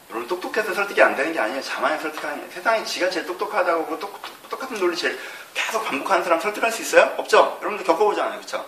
[0.09, 1.61] 여러분 똑똑해서 설득이 안 되는 게 아니에요.
[1.61, 5.19] 자만에 설득하는 게 세상에 지가 제일 똑똑하다고 그 똑, 똑같은 논리 제일
[5.53, 7.13] 계속 반복하는 사람 설득할 수 있어요?
[7.17, 7.57] 없죠?
[7.61, 8.39] 여러분들 겪어보잖아요.
[8.41, 8.65] 그쵸?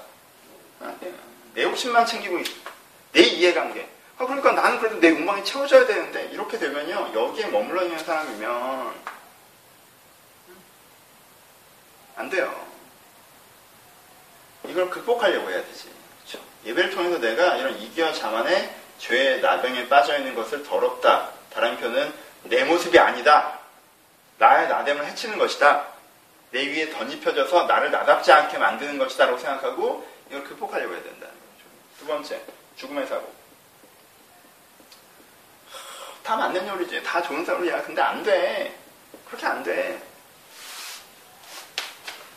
[1.53, 2.39] 내 욕심만 챙기고
[3.13, 3.87] 내 이해관계
[4.17, 8.93] 아, 그러니까 나는 그래도 내 욕망이 채워져야 되는데 이렇게 되면요 여기에 머물러 있는 사람이면
[12.15, 12.65] 안 돼요.
[14.63, 15.89] 이걸 극복하려고 해야 되지.
[16.25, 16.45] 그렇죠?
[16.65, 21.31] 예배를 통해서 내가 이런 이기와 자만의 죄의 나병에 빠져 있는 것을 더럽다.
[21.53, 22.13] 다른 표현은
[22.43, 23.59] 내 모습이 아니다.
[24.37, 25.87] 나의 나됨을 해치는 것이다.
[26.51, 29.25] 내 위에 던집혀져서 나를 나답지 않게 만드는 것이다.
[29.25, 31.99] 라고 생각하고 이걸 극복하려고 해야 된다는 거죠.
[31.99, 32.41] 두 번째,
[32.77, 33.34] 죽음의 사고.
[36.25, 37.03] 다 맞는 요리지.
[37.03, 37.83] 다 좋은 소리야.
[37.83, 38.75] 근데 안 돼.
[39.27, 40.01] 그렇게 안 돼.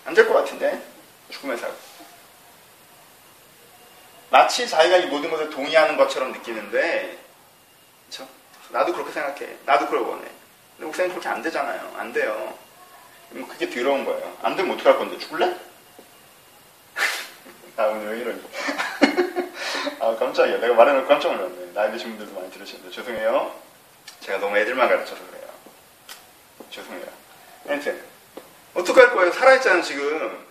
[0.05, 0.82] 안 될 것 같은데.
[1.30, 1.74] 죽음의 사고.
[4.30, 7.18] 마치 자기가 이 모든 것을 동의하는 것처럼 느끼는데,
[8.07, 8.28] 그쵸?
[8.70, 9.57] 나도 그렇게 생각해.
[9.64, 10.24] 나도 그걸 원해.
[10.76, 11.95] 근데 목사님 그렇게 안 되잖아요.
[11.97, 12.57] 안 돼요.
[13.32, 14.36] 그게 더러운 거예요.
[14.43, 15.18] 안 되면 어떡할 건데?
[15.18, 15.55] 죽을래?
[17.76, 18.43] 나 오늘 왜 이러니?
[20.01, 20.59] 아, 깜짝이야.
[20.59, 21.72] 내가 말해놓고 깜짝 놀랐네.
[21.72, 22.91] 나이 드신 분들도 많이 들으시는데.
[22.91, 23.67] 죄송해요.
[24.20, 25.44] 제가 너무 애들만 가르쳐서 그래요.
[26.70, 27.06] 죄송해요.
[27.66, 28.02] 하여튼,
[28.74, 29.32] 어떡할 거예요?
[29.32, 30.46] 살아있잖아, 지금.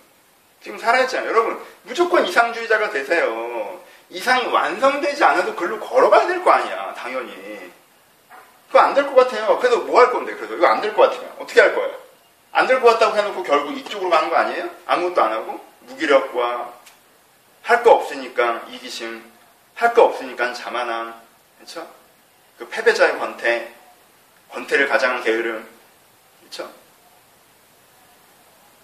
[0.62, 1.28] 지금 살아있잖아요.
[1.30, 3.80] 여러분, 무조건 이상주의자가 되세요.
[4.10, 7.70] 이상이 완성되지 않아도 글로 걸어가야 될 거 아니야, 당연히.
[8.68, 9.58] 그거 안 될 것 같아요.
[9.58, 11.32] 그래서 뭐 할 건데, 그래서 이거 안 될 것 같으면.
[11.38, 11.94] 어떻게 할 거예요?
[12.52, 14.68] 안 될 것 같다고 해놓고 결국 이쪽으로 가는 거 아니에요?
[14.86, 15.60] 아무것도 안 하고?
[15.80, 16.72] 무기력과
[17.62, 19.22] 할 거 없으니까 이기심,
[19.74, 21.14] 할 거 없으니까 자만함,
[21.58, 21.86] 그렇죠?
[22.58, 23.72] 그 패배자의 권태,
[24.50, 25.66] 권태를 가장한 게으름,
[26.40, 26.70] 그렇죠?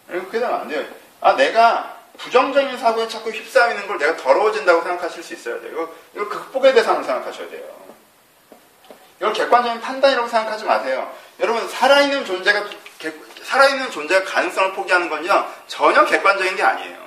[0.07, 0.85] 그렇게 되면 안 돼요.
[1.21, 5.73] 아, 내가 부정적인 사고에 자꾸 휩싸이는 걸 내가 더러워진다고 생각하실 수 있어야 돼요.
[5.73, 7.65] 이거, 이거 극복의 대상으로 생각하셔야 돼요.
[9.17, 11.13] 이걸 객관적인 판단이라고 생각하지 마세요.
[11.41, 12.69] 여러분, 살아있는 존재가,
[13.43, 17.05] 살아있는 존재가 가능성을 포기하는 건요, 전혀 객관적인 게 아니에요.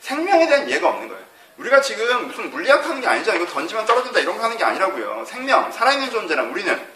[0.00, 1.22] 생명에 대한 이해가 없는 거예요.
[1.58, 3.34] 우리가 지금 무슨 물리학 하는 게 아니죠.
[3.34, 5.24] 이거 던지면 떨어진다 이런 거 하는 게 아니라고요.
[5.26, 6.88] 생명, 살아있는 존재랑 우리는.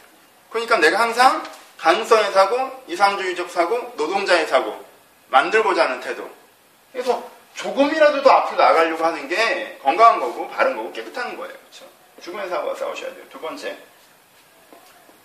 [0.50, 1.42] 그러니까 내가 항상
[1.78, 4.84] 가능성의 사고, 이상주의적 사고, 노동자의 사고,
[5.28, 6.30] 만들고자 하는 태도.
[6.92, 11.52] 그래서 조금이라도 더 앞으로 나가려고 하는 게 건강한 거고, 바른 거고, 깨끗한 거예요.
[11.52, 11.86] 그렇죠?
[12.22, 13.24] 죽음의 사고와 싸우셔야 돼요.
[13.30, 13.76] 두 번째,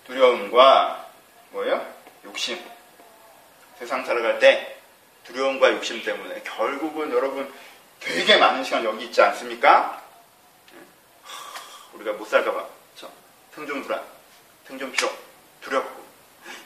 [0.08, 1.06] 두려움과
[1.52, 1.86] 뭐예요?
[2.26, 2.60] 욕심.
[3.80, 4.78] 세상 살아갈 때
[5.24, 7.52] 두려움과 욕심 때문에 결국은 여러분
[8.02, 10.02] 되게 많은 시간 여기 있지 않습니까?
[11.94, 12.66] 우리가 못 살까봐.
[13.54, 14.02] 생존 불안,
[14.66, 15.10] 생존 피로,
[15.62, 16.04] 두렵고,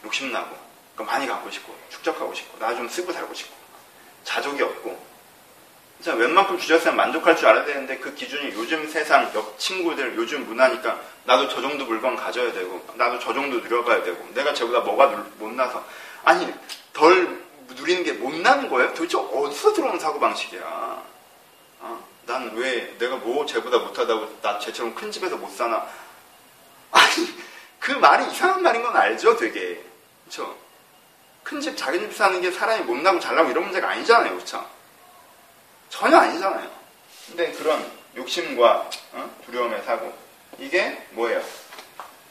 [0.05, 0.55] 욕심나고,
[1.03, 3.53] 많이 갖고 싶고, 축적하고 싶고, 나 좀 쓰고 살고 싶고,
[4.23, 5.03] 자족이 없고,
[5.97, 10.99] 진짜 웬만큼 주셨으면 만족할 줄 알아야 되는데 그 기준이 요즘 세상, 옆 친구들, 요즘 문화니까
[11.23, 15.07] 나도 저 정도 물건 가져야 되고, 나도 저 정도 누려봐야 되고, 내가 저보다 뭐가
[15.39, 15.83] 못나서,
[16.23, 16.53] 아니,
[16.93, 18.93] 덜 누리는 게 못 나는 거예요?
[18.93, 21.14] 도대체 어디서 들어오는 사고방식이야?
[21.85, 22.03] 어?
[22.25, 25.87] 난왜 내가 뭐 쟤보다 못하다고 나 쟤처럼 큰 집에서 못 사나?
[26.91, 27.45] 아니
[27.79, 29.83] 그 말이 이상한 말인 건 알죠, 되게.
[30.25, 30.57] 그쵸?
[31.43, 34.67] 큰 집, 작은 집 사는 게 사람이 못나고 잘나고 이런 문제가 아니잖아요, 그쵸?
[35.89, 36.67] 전혀 아니잖아요.
[37.27, 39.35] 근데 그런 욕심과 어?
[39.45, 40.11] 두려움에 사고,
[40.57, 41.43] 이게 뭐예요?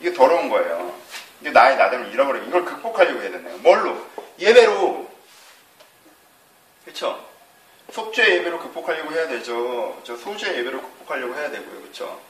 [0.01, 0.99] 이게 더러운 거예요.
[1.41, 3.57] 이게 나의 나됨을 잃어버리고, 이걸 극복하려고 해야 되나요?
[3.59, 4.05] 뭘로?
[4.41, 5.09] 예배로.
[6.85, 7.25] 그쵸?
[7.93, 10.01] 속죄 예배로 극복하려고 해야 되죠.
[10.05, 11.83] 저 소죄 예배로 극복하려고 해야 되고요.
[11.83, 12.20] 그쵸?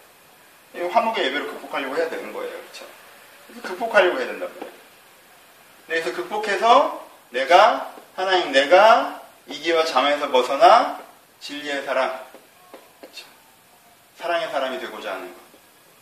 [0.74, 2.52] 화목의 예배로 극복하려고 해야 되는 거예요.
[2.70, 2.86] 그쵸?
[3.62, 4.74] 극복하려고 해야 된단 말이에요.
[5.86, 11.00] 그래서 극복해서 내가 하나님 내가 이기와 잠에서 벗어나
[11.40, 12.24] 진리의 사랑
[13.00, 13.26] 그렇죠?
[14.18, 15.40] 사랑의 사람이 되고자 하는 것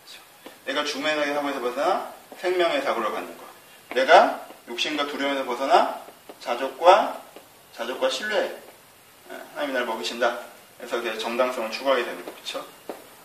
[0.04, 0.22] 그렇죠?
[0.66, 3.44] 내가 죽음의 사고에서 벗어나 생명의 사고로 가는 것
[3.90, 6.00] 내가 욕심과 두려움에서 벗어나
[6.40, 7.20] 자족과
[7.76, 8.62] 자족과 신뢰 예,
[9.54, 10.38] 하나님이 날 먹이신다
[10.78, 12.64] 그래서 정당성을 추구하게 되는 것 그렇죠?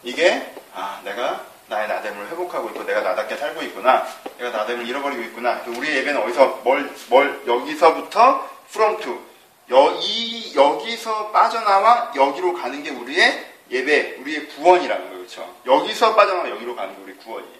[0.03, 4.07] 이게 아 내가 나의 나됨을 회복하고 있고 내가 나답게 살고 있구나.
[4.37, 5.61] 내가 나됨을 잃어버리고 있구나.
[5.67, 9.21] 우리 예배는 어디서 뭘, 뭘 여기서부터 from to
[9.69, 15.17] 여, 이, 여기서 빠져나와 여기로 가는 게 우리의 예배, 우리의 구원이라는 거예요.
[15.17, 15.55] 그렇죠?
[15.65, 17.57] 여기서 빠져나와 여기로 가는 게 우리 구원이에요.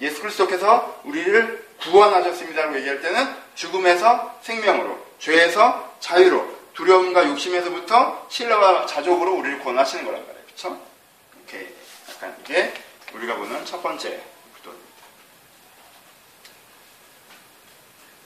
[0.00, 3.26] 예수 그리스도께서 우리를 구원하셨습니다라고 얘기할 때는
[3.56, 10.44] 죽음에서 생명으로, 죄에서 자유로, 두려움과 욕심에서부터 신뢰와 자족으로 우리를 구원하시는 거란 말이에요.
[10.46, 10.80] 그렇죠?
[11.34, 11.74] 이렇게
[12.08, 12.72] 약간 이게
[13.12, 14.22] 우리가 보는 첫 번째
[14.54, 14.88] 구도입니다.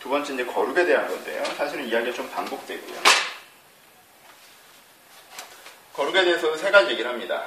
[0.01, 1.43] 두 번째 이제 거룩에 대한 건데요.
[1.57, 3.01] 사실은 이야기가 좀 반복되고요.
[5.95, 7.47] 거룩에 대해서 세 가지 얘기를 합니다.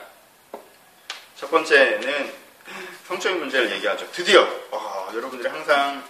[1.36, 2.34] 첫 번째는
[3.08, 4.12] 성적인 문제를 얘기하죠.
[4.12, 4.41] 드디어
[4.72, 6.03] 어, 여러분들이 항상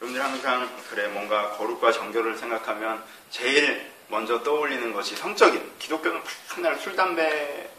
[0.00, 6.22] 여러분들이 항상 그래 뭔가 거룩과 정결을 생각하면 제일 먼저 떠올리는 것이 성적인 기독교는
[6.56, 7.70] 맨날 술 담배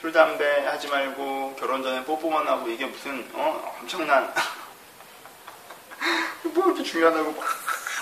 [0.00, 4.32] 술, 담배 하지 말고 결혼 전에 뽀뽀만 하고 이게 무슨 어 엄청난
[6.44, 7.34] 뭐 이렇게 중요하다고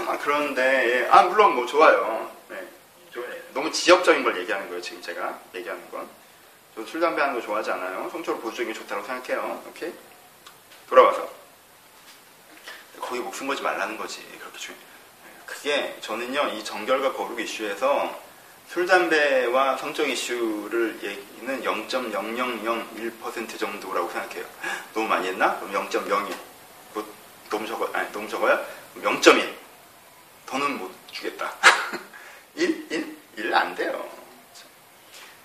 [0.04, 2.30] 막 그러는데 아 물론 뭐 좋아요.
[2.48, 2.68] 네,
[3.54, 6.08] 너무 지역적인 걸 얘기하는 거예요 지금 제가 얘기하는 건.
[6.74, 8.08] 저술 담배 하는 거 좋아하지 않아요.
[8.10, 9.62] 성적으로 보수적인 게 좋다고 생각해요.
[9.68, 9.92] 오케이
[10.88, 11.30] 돌아와서
[13.00, 14.74] 거기 목숨 걸지 말라는 거지 그렇게 중.
[15.46, 18.24] 그게 저는요 이 정결과 거룩 이슈에서
[18.68, 24.44] 술, 담배와 성적 이슈를 얘기는 0.0001% 정도라고 생각해요.
[24.92, 25.58] 너무 많이 했나?
[25.60, 26.34] 그럼 0.01.
[26.94, 27.06] 뭐,
[27.50, 28.58] 너무 적어, 아니, 너무 적어요?
[29.00, 29.52] 0.1.
[30.46, 31.52] 더는 못 주겠다.
[32.56, 32.86] 1?
[32.90, 33.16] 1?
[33.36, 33.54] 1?
[33.54, 34.08] 안 돼요.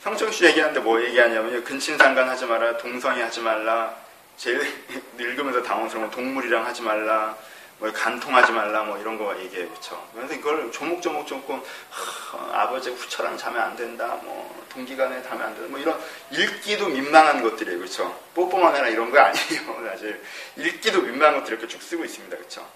[0.02, 1.64] 성적 이슈 얘기하는데 뭐 얘기하냐면요.
[1.64, 3.96] 근친상간 하지 마라, 동성애 하지 말라,
[4.38, 4.62] 제일
[5.20, 7.38] 읽으면서 당황스러운 동물이랑 하지 말라,
[7.80, 9.70] 뭐 간통하지 말라 뭐 이런 거 얘기해요.
[9.70, 10.06] 그쵸?
[10.14, 11.62] 그래서 이걸 조목조목 조금
[12.52, 14.20] 아버지 후처랑 자면 안 된다.
[14.22, 15.70] 뭐 동기간에 자면 안 된다.
[15.70, 16.00] 뭐 이런
[16.30, 17.80] 읽기도 민망한 것들이에요.
[17.80, 18.20] 그쵸?
[18.36, 19.88] 뽀뽀만 해라 이런 거 아니에요.
[19.90, 20.22] 사실
[20.58, 22.38] 읽기도 민망한 것들 이렇게 쭉 쓰고 있습니다.
[22.38, 22.68] 그쵸?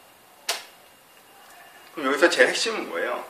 [1.93, 3.23] 그럼 여기서 제 핵심은 뭐예요?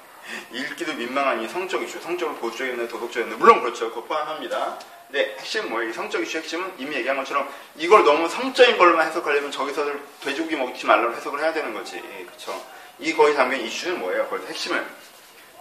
[0.52, 3.90] 읽기도 민망한 이 성적 이슈, 성적을 보수적이었나 도덕적이었나 물론 그렇죠.
[3.90, 4.80] 그거 포함합니다.
[5.14, 5.92] 근데 핵심 뭐예요?
[5.92, 7.48] 이 성적 이슈 핵심은 이미 얘기한 것처럼
[7.78, 9.86] 이걸 너무 성적인 걸로만 해석하려면 저기서
[10.22, 12.02] 돼지고기 먹지 말라고 해석을 해야 되는 거지.
[12.32, 12.60] 그쵸?
[12.98, 14.28] 이 거기 담긴 이슈는 뭐예요?
[14.28, 14.84] 거기서 핵심은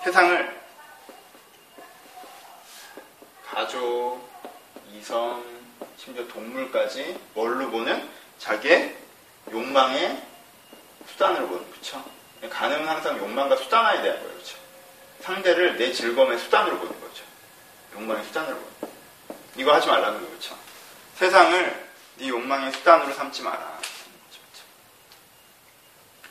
[0.05, 0.63] 세상을
[3.47, 4.27] 가족,
[4.91, 5.45] 이성,
[5.99, 8.97] 심지어 동물까지 뭘로 보는 자기의
[9.51, 10.23] 욕망의
[11.09, 12.03] 수단으로 보는 그쵸?
[12.49, 14.35] 가능은 항상 욕망과 수단화에 대한 거예요.
[14.39, 14.57] 그쵸?
[15.21, 17.23] 상대를 내 즐거움의 수단으로 보는 거죠.
[17.97, 18.92] 욕망의 수단으로 보는 거예요.
[19.57, 20.29] 이거 하지 말라는 거죠.
[20.29, 20.59] 그렇죠?
[21.17, 23.81] 세상을 네 욕망의 수단으로 삼지 마라.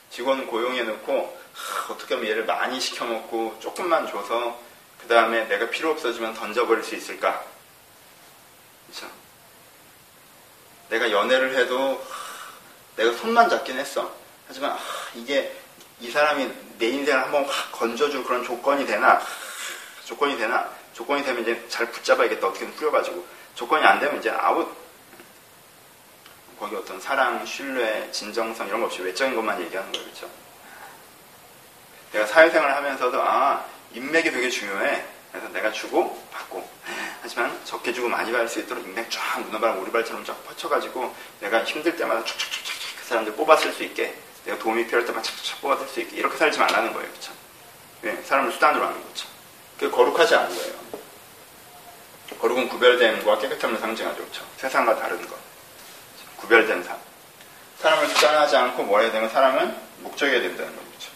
[0.10, 4.60] 직원 고용해놓고 하, 어떻게 하면 얘를 많이 시켜먹고 조금만 줘서
[5.00, 7.44] 그 다음에 내가 필요 없어지면 던져버릴 수 있을까?
[8.88, 9.12] 그렇죠?
[10.90, 14.14] 내가 연애를 해도 하, 내가 손만 잡긴 했어.
[14.48, 14.80] 하지만 하,
[15.16, 15.56] 이게
[16.00, 19.22] 이 사람이 내 인생을 한번 확 건져줄 그런 조건이 되나?
[20.06, 20.70] 조건이 되나?
[20.94, 22.48] 조건이 되면 이제 잘 붙잡아야겠다.
[22.48, 23.26] 어떻게든 뿌려가지고.
[23.56, 24.82] 조건이 안 되면 이제 아웃.
[26.60, 30.06] 거기 어떤 사랑, 신뢰, 진정성 이런 거 없이 외적인 것만 얘기하는 거예요.
[30.06, 30.30] 그렇죠?
[32.12, 35.06] 내가 사회생활을 하면서도 아 인맥이 되게 중요해.
[35.32, 36.70] 그래서 내가 주고 받고
[37.22, 41.96] 하지만 적게 주고 많이 받을 수 있도록 인맥 쫙 문어발 오리발처럼 쫙 뻗쳐가지고 내가 힘들
[41.96, 44.14] 때마다 촉촉촉촉 그 사람들 뽑았을 수 있게
[44.46, 47.10] 내가 도움이 필요할 때만 착착착 뽑아줄 수 있게 이렇게 살지 말라는 거예요.
[47.10, 47.32] 그렇죠?
[48.02, 49.28] 네, 사람을 수단으로 하는 거죠.
[49.82, 50.76] 그게 거룩하지 않은 거예요.
[52.40, 54.18] 거룩은 구별됨과 깨끗함을 상징하죠.
[54.20, 54.46] 그렇죠?
[54.58, 55.36] 세상과 다른 것.
[56.38, 56.96] 구별된 삶.
[57.80, 60.86] 사람을 수단하지 않고 뭐 해야 되면 사람은 목적이어야 된다는 거죠.
[60.88, 61.12] 그렇죠?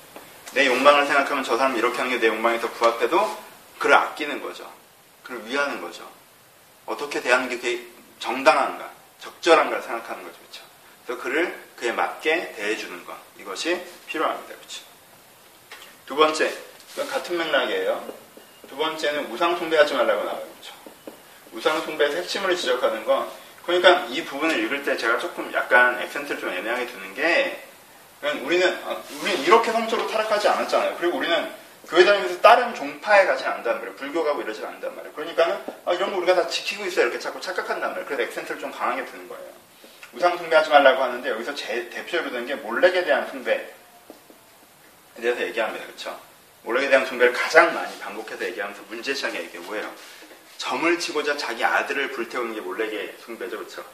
[0.53, 3.37] 내 욕망을 생각하면 저 사람이 이렇게 하는 게 내 욕망이 더 부합해도
[3.77, 4.67] 그를 아끼는 거죠.
[5.21, 6.09] 그를 위하는 거죠.
[6.87, 7.85] 어떻게 대하는 게
[8.17, 8.89] 정당한가,
[9.19, 10.39] 적절한가 생각하는 거죠.
[10.39, 10.63] 그렇죠?
[11.05, 13.15] 그래서 그를 그에 맞게 대해주는 것.
[13.37, 14.55] 이것이 필요합니다.
[14.55, 14.81] 그렇죠?
[16.07, 16.51] 두 번째,
[17.11, 18.24] 같은 맥락이에요.
[18.67, 20.43] 두 번째는 우상 숭배하지 말라고 나와요.
[20.53, 20.73] 그렇죠?
[21.53, 23.29] 우상 숭배의 핵심을 지적하는 건
[23.65, 27.63] 그러니까 이 부분을 읽을 때 제가 조금 약간 액센트를 좀 애매하게 두는 게
[28.43, 30.97] 우리는 아, 우리는 이렇게 성적으로 타락하지 않았잖아요.
[30.99, 31.51] 그리고 우리는
[31.87, 33.95] 교회 다니면서 다른 종파에 가지 않는단 말이에요.
[33.95, 35.13] 불교 가고 이러지 않는단 말이에요.
[35.13, 37.05] 그러니까는 아, 이런 거 우리가 다 지키고 있어요.
[37.05, 38.05] 이렇게 자꾸 착각한단 말이에요.
[38.05, 39.45] 그래서 액센트를 좀 강하게 두는 거예요.
[40.13, 43.69] 우상 숭배하지 말라고 하는데 여기서 제 대표로 되는 게 몰래에 대한 숭배에
[45.17, 45.85] 대해서 얘기합니다.
[45.85, 46.19] 그렇죠?
[46.65, 49.89] 몰래에 대한 숭배를 가장 많이 반복해서 얘기하면서 문제시하게 얘기해 뭐예요?
[50.57, 53.57] 점을 치고자 자기 아들을 불태우는 게 몰래의 숭배죠.
[53.57, 53.85] 그렇죠?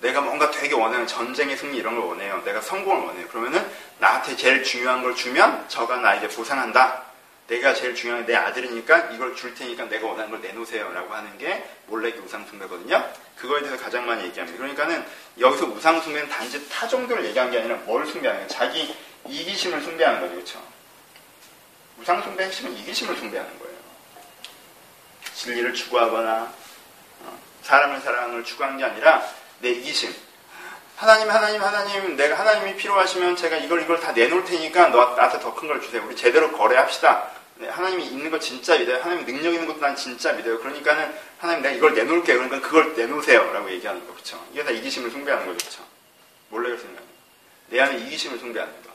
[0.00, 2.42] 내가 뭔가 되게 원하는 전쟁의 승리 이런 걸 원해요.
[2.44, 3.28] 내가 성공을 원해요.
[3.28, 3.66] 그러면은
[3.98, 7.02] 나한테 제일 중요한 걸 주면 저가 나에게 보상한다.
[7.48, 10.90] 내가 제일 중요한 내 아들이니까 이걸 줄 테니까 내가 원하는 걸 내놓으세요.
[10.92, 13.10] 라고 하는 게 몰래기 우상 숭배거든요.
[13.36, 14.56] 그거에 대해서 가장 많이 얘기합니다.
[14.58, 15.04] 그러니까는
[15.40, 18.48] 여기서 우상 숭배는 단지 타 정도를 얘기한 게 아니라 뭘 숭배하는 거예요?
[18.48, 18.94] 자기
[19.26, 20.34] 이기심을 숭배하는 거죠.
[20.34, 20.73] 그렇죠?
[22.00, 23.74] 우상숭배 핵심은 이기심을 숭배하는 거예요.
[25.34, 26.52] 진리를 추구하거나
[27.22, 29.26] 어, 사람을 사랑을 추구하는 게 아니라
[29.60, 30.14] 내 이기심.
[30.96, 35.52] 하나님, 하나님, 하나님, 내가 하나님이 필요하시면 제가 이걸 이걸 다 내놓을 테니까 너 나한테 더
[35.54, 36.04] 큰 걸 주세요.
[36.06, 37.30] 우리 제대로 거래합시다.
[37.56, 39.02] 네, 하나님이 있는 거 진짜 믿어요.
[39.02, 40.58] 하나님 능력 있는 것도 난 진짜 믿어요.
[40.60, 42.36] 그러니까는 하나님 내가 이걸 내놓을게요.
[42.38, 44.44] 그러니까 그걸 내놓으세요라고 얘기하는 거 그렇죠.
[44.52, 45.82] 이게 다 이기심을 숭배하는 거죠.
[46.50, 47.14] 몰래를 숭배하는 거.
[47.70, 48.90] 내 안에 이기심을 숭배하는 거.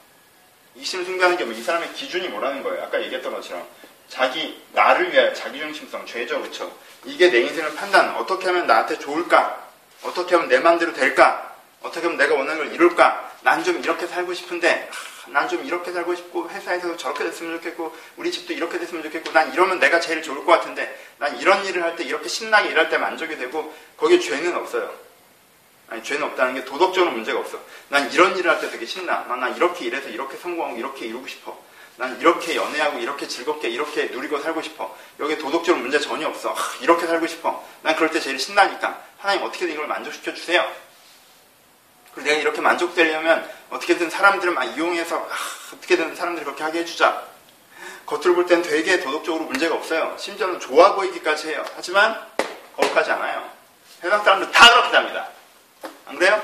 [0.80, 2.84] 이기심을 숭배하는 게 뭐 이 사람의 기준이 뭐라는 거예요.
[2.84, 3.68] 아까 얘기했던 것처럼
[4.08, 6.76] 자기 나를 위하여 자기중심성 죄죠, 그렇죠.
[7.06, 8.16] 이게 내 인생을 판단.
[8.16, 9.68] 어떻게 하면 나한테 좋을까?
[10.04, 11.56] 어떻게 하면 내 마음대로 될까?
[11.82, 13.30] 어떻게 하면 내가 원하는 걸 이룰까?
[13.42, 14.90] 난 좀 이렇게 살고 싶은데
[15.28, 19.54] 난 좀 이렇게 살고 싶고 회사에서도 저렇게 됐으면 좋겠고 우리 집도 이렇게 됐으면 좋겠고 난
[19.54, 22.98] 이러면 내가 제일 좋을 것 같은데 난 이런 일을 할 때 이렇게 신나게 일할 때
[22.98, 24.92] 만족이 되고 거기에 죄는 없어요.
[25.90, 27.60] 아니 죄는 없다는 게 도덕적으로 문제가 없어.
[27.90, 29.26] 난 이런 일을 할 때 되게 신나.
[29.28, 31.58] 난, 난 이렇게 일해서 이렇게 성공하고 이렇게 이루고 싶어.
[31.98, 34.96] 난 이렇게 연애하고 이렇게 즐겁게 이렇게 누리고 살고 싶어.
[35.20, 36.52] 여기 도덕적으로 문제 전혀 없어.
[36.52, 37.66] 하, 이렇게 살고 싶어.
[37.82, 40.66] 난 그럴 때 제일 신나니까 하나님 어떻게든 이걸 만족시켜 주세요.
[42.14, 47.24] 그리고 내가 이렇게 만족되려면 어떻게든 사람들을 막 이용해서 아, 어떻게든 사람들이 그렇게 하게 해주자.
[48.06, 50.16] 겉으로 볼 땐 되게 도덕적으로 문제가 없어요.
[50.18, 51.64] 심지어는 좋아 보이기까지 해요.
[51.76, 52.20] 하지만
[52.76, 53.50] 거룩하지 않아요.
[54.02, 55.28] 세상 사람들 다 그렇게 삽니다.
[56.10, 56.42] 안 그래요?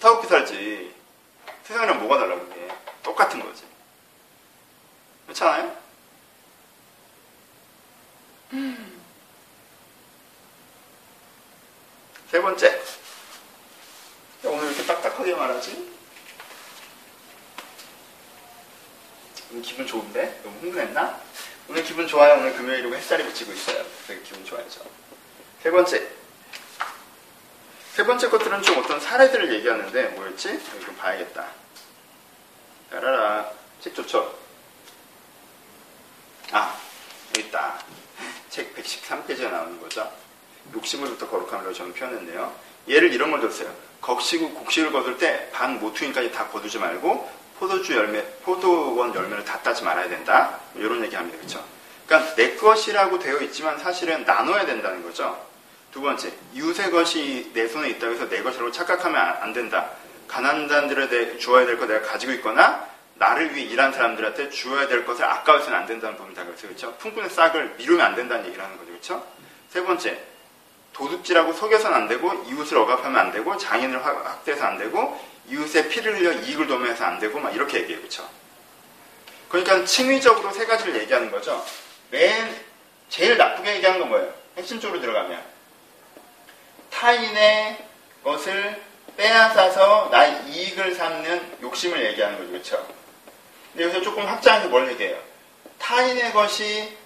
[0.00, 0.94] 다 그렇게 살지.
[1.62, 2.68] 세상이랑 뭐가 달라 그게.
[3.00, 3.62] 똑같은 거지.
[5.24, 5.76] 그렇지 않아요?
[12.28, 12.82] 세 번째.
[14.42, 16.00] 오늘 이렇게 딱딱하게 말하지?
[19.52, 20.40] 오늘 기분 좋은데?
[20.42, 21.20] 너무 흥분했나?
[21.68, 22.34] 오늘 기분 좋아요.
[22.34, 23.84] 오늘 금요일이고 햇살이 비치고 있어요.
[24.08, 24.84] 되게 기분 좋아야죠.
[25.62, 26.19] 세 번째.
[28.00, 30.48] 세 번째 것들은 좀 어떤 사례들을 얘기하는데 뭐였지?
[30.48, 31.44] 여기 좀 봐야겠다.
[32.90, 33.50] 따라라.
[33.82, 34.38] 책 좋죠?
[36.50, 36.78] 아,
[37.28, 37.78] 여기 있다.
[38.48, 40.10] 책 113페이지에 나오는 거죠.
[40.74, 42.50] 욕심을부터 거룩함으로 저는 표현했네요.
[42.88, 43.70] 예를 이런 걸 줬어요.
[44.00, 49.84] 곡식을, 곡식을 거둘 때 반 모퉁이까지 다 거두지 말고 포도주 열매, 포도원 열매를 다 따지
[49.84, 50.58] 말아야 된다.
[50.74, 51.36] 이런 얘기 합니다.
[51.36, 51.62] 그렇죠?
[52.06, 55.49] 그러니까 내 것이라고 되어 있지만 사실은 나눠야 된다는 거죠.
[55.92, 59.90] 두 번째, 이웃의 것이 내 손에 있다고 해서 내 것이라고 착각하면 안 된다.
[60.28, 65.76] 가난한 자들에 주어야 될거 내가 가지고 있거나 나를 위해 일한 사람들한테 주어야 될 것을 아까워서는
[65.76, 66.44] 안 된다는 부분이다.
[66.44, 66.94] 그래서 그렇죠?
[66.98, 68.90] 풍분의 싹을 미루면 안 된다는 얘기를 하는 거죠.
[68.90, 69.26] 그렇죠?
[69.68, 70.22] 세 번째,
[70.92, 76.32] 도둑질하고 속여서는 안 되고 이웃을 억압하면 안 되고 장인을 학대해서 안 되고 이웃의 피를 흘려
[76.32, 77.98] 이익을 도모해서 안 되고 막 이렇게 얘기해요.
[77.98, 78.28] 그렇죠?
[79.48, 81.64] 그러니까 칭의적으로 세 가지를 얘기하는 거죠.
[82.10, 82.54] 맨
[83.08, 84.32] 제일 나쁘게 얘기하는 건 뭐예요?
[84.56, 85.42] 핵심적으로 들어가면
[86.92, 87.78] 타인의
[88.24, 88.82] 것을
[89.16, 92.50] 빼앗아서 나의 이익을 삼는 욕심을 얘기하는 거죠.
[92.50, 92.86] 그렇죠?
[93.72, 95.18] 근데 여기서 조금 확장해서 뭘 얘기해요?
[95.78, 96.96] 타인의 것이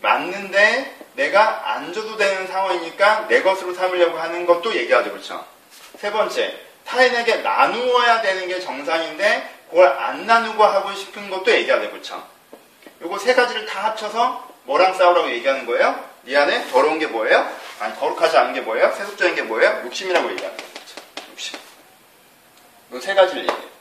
[0.00, 5.10] 맞는데 내가 안 줘도 되는 상황이니까 내 것으로 삼으려고 하는 것도 얘기하죠.
[5.10, 5.44] 그렇죠?
[5.98, 11.90] 세 번째, 타인에게 나누어야 되는 게 정상인데 그걸 안 나누고 하고 싶은 것도 얘기하죠.
[11.90, 12.26] 그렇죠?
[13.02, 15.98] 요거 세 가지를 다 합쳐서 뭐랑 싸우라고 얘기하는 거예요?
[16.22, 17.48] 네 안에 더러운 게 뭐예요?
[17.80, 18.92] 아니 거룩하지 않은 게 뭐예요?
[18.92, 19.82] 세속적인 게 뭐예요?
[19.84, 21.02] 욕심이라고 얘기하는 거죠.
[21.32, 21.58] 욕심.
[22.92, 23.74] 이 세 가지를 얘기해요.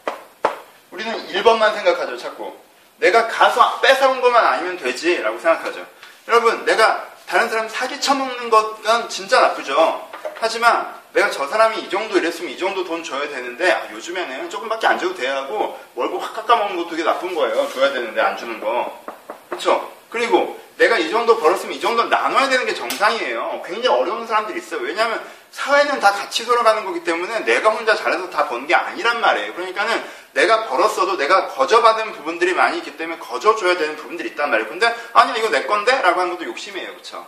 [0.91, 2.53] 우리는 1번만 생각하죠, 자꾸.
[2.97, 5.85] 내가 가서 뺏어온 것만 아니면 되지라고 생각하죠.
[6.27, 10.09] 여러분, 내가 다른 사람 사기 쳐먹는 것은 진짜 나쁘죠.
[10.39, 14.87] 하지만 내가 저 사람이 이 정도 이랬으면 이 정도 돈 줘야 되는데 아, 요즘에는 조금밖에
[14.87, 17.69] 안 줘도 돼 하고 월급 확 깎아먹는 것도 되게 나쁜 거예요.
[17.71, 19.03] 줘야 되는데 안 주는 거.
[19.49, 19.91] 그렇죠?
[20.09, 23.61] 그리고 내가 이 정도 벌었으면 이 정도 나 나눠야 되는 게 정상이에요.
[23.65, 24.81] 굉장히 어려운 사람들이 있어요.
[24.81, 29.53] 왜냐하면 사회는 다 같이 돌아가는 거기 때문에 내가 혼자 잘해서 다 번 게 아니란 말이에요.
[29.53, 30.03] 그러니까는
[30.33, 34.69] 내가 벌었어도 내가 거저받은 부분들이 많이 있기 때문에 거저줘야 되는 부분들이 있단 말이에요.
[34.69, 36.01] 근데 아니 이거 내 건데?
[36.01, 36.89] 라고 하는 것도 욕심이에요.
[36.91, 37.27] 그렇죠?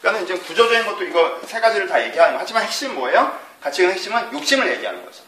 [0.00, 2.40] 그러니까 이제 구조적인 것도 이거 세 가지를 다 얘기하는 거.
[2.40, 3.38] 하지만 핵심 뭐예요?
[3.62, 5.22] 가치관 핵심은 욕심을 얘기하는 거죠.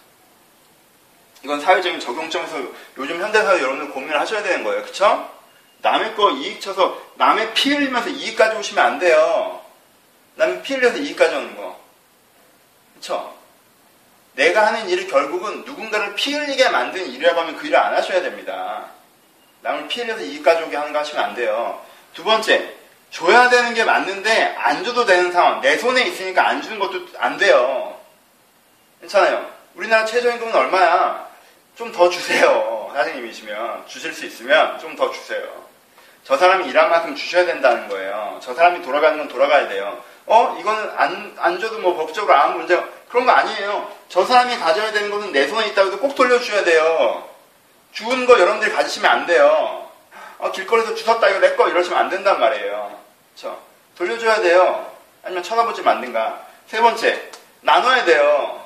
[1.43, 2.57] 이건 사회적인 적용점에서
[2.99, 4.83] 요즘 현대사회 여러분들 고민을 하셔야 되는 거예요.
[4.85, 5.31] 그쵸?
[5.79, 9.63] 남의 거 이익 쳐서 남의 피 흘리면서 이익 가져오시면 안 돼요.
[10.37, 11.79] 남의 피 흘려서 이익 가져오는 거.
[12.95, 13.35] 그쵸?
[14.35, 18.87] 내가 하는 일이 결국은 누군가를 피 흘리게 만든 일이라고 하면 그 일을 안 하셔야 됩니다.
[19.63, 21.83] 남을 피 흘려서 이익 가져오게 하는 거 하시면 안 돼요.
[22.15, 22.75] 두 번째,
[23.11, 25.61] 줘야 되는 게 맞는데 안 줘도 되는 상황.
[25.61, 27.99] 내 손에 있으니까 안 주는 것도 안 돼요.
[29.01, 29.51] 괜찮아요.
[29.75, 31.27] 우리나라 최저임금은 얼마야?
[31.77, 32.91] 좀 더 주세요.
[32.95, 35.66] 사장님이시면 주실 수 있으면 좀 더 주세요.
[36.27, 38.41] 저 사람이 일한 만큼 주셔야 된다는 거예요.
[38.43, 40.03] 저 사람이 돌아가는 건 돌아가야 돼요.
[40.27, 40.57] 어?
[40.59, 43.89] 이거는 안, 안 줘도 뭐 법적으로 아무 문제 그런 거 아니에요.
[44.09, 47.29] 저 사람이 가져야 되는 것은 내 손에 있다고 해도 꼭 돌려주셔야 돼요.
[47.93, 49.89] 주운 거 여러분들이 가지시면 안 돼요.
[50.39, 52.99] 어, 길거리에서 주웠다 이거 내 거 이러시면 안 된단 말이에요.
[53.37, 53.61] 그렇죠?
[53.97, 54.91] 돌려줘야 돼요.
[55.23, 56.41] 아니면 쳐다보지 말든가.
[56.67, 58.65] 세 번째, 나눠야 돼요.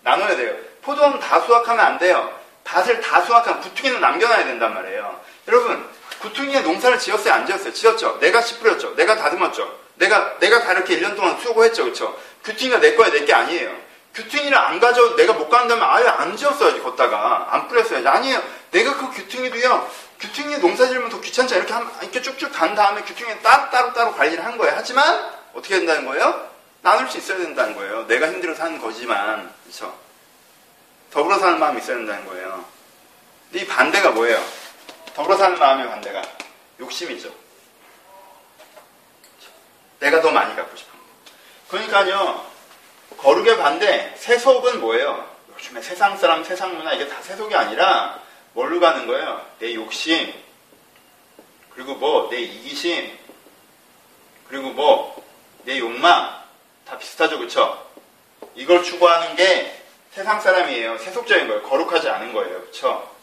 [0.00, 0.54] 나눠야 돼요.
[0.82, 2.32] 포도는 다 수확하면 안 돼요.
[2.64, 5.20] 밭을 다 수확하면 구퉁이는 남겨놔야 된단 말이에요.
[5.48, 5.86] 여러분,
[6.24, 7.34] 구퉁이에 농사를 지었어요?
[7.34, 7.72] 안 지었어요?
[7.74, 8.18] 지었죠.
[8.18, 8.94] 내가 씨 뿌렸죠.
[8.96, 9.78] 내가 다듬었죠.
[9.96, 11.84] 내가, 내가 다 이렇게 1년 동안 수고했죠.
[11.84, 12.18] 그쵸?
[12.44, 13.70] 규퉁이가 내 거야, 내 게 아니에요.
[14.14, 17.48] 규퉁이를 안 가져, 내가 못 간다면 아예 안 지었어야지, 걷다가.
[17.50, 18.06] 안 뿌렸어야지.
[18.08, 18.42] 아니에요.
[18.70, 21.56] 내가 그 규퉁이도요, 규퉁이 농사 지으면 더 귀찮죠.
[21.56, 24.72] 이렇게 한, 이렇게 쭉쭉 간 다음에 규퉁이 따로, 따로, 따로 관리를 한 거예요.
[24.76, 26.48] 하지만, 어떻게 된다는 거예요?
[26.80, 28.06] 나눌 수 있어야 된다는 거예요.
[28.06, 29.94] 내가 힘들어 사는 거지만, 그쵸?
[31.12, 32.64] 더불어 사는 마음이 있어야 된다는 거예요.
[33.52, 34.42] 이 반대가 뭐예요?
[35.14, 36.22] 더불어 사는 마음의 반대가
[36.80, 37.32] 욕심이죠.
[40.00, 41.04] 내가 더 많이 갖고 싶은 거.
[41.68, 42.44] 그러니까요,
[43.18, 45.32] 거룩의 반대, 세속은 뭐예요?
[45.54, 48.20] 요즘에 세상 사람, 세상 문화, 이게 다 세속이 아니라,
[48.54, 49.46] 뭘로 가는 거예요?
[49.60, 50.34] 내 욕심,
[51.70, 53.16] 그리고 뭐, 내 이기심,
[54.48, 55.24] 그리고 뭐,
[55.62, 56.42] 내 욕망,
[56.84, 57.88] 다 비슷하죠, 그쵸?
[58.56, 59.80] 이걸 추구하는 게
[60.12, 60.98] 세상 사람이에요.
[60.98, 61.62] 세속적인 거예요.
[61.62, 62.60] 거룩하지 않은 거예요.
[62.62, 63.13] 그쵸?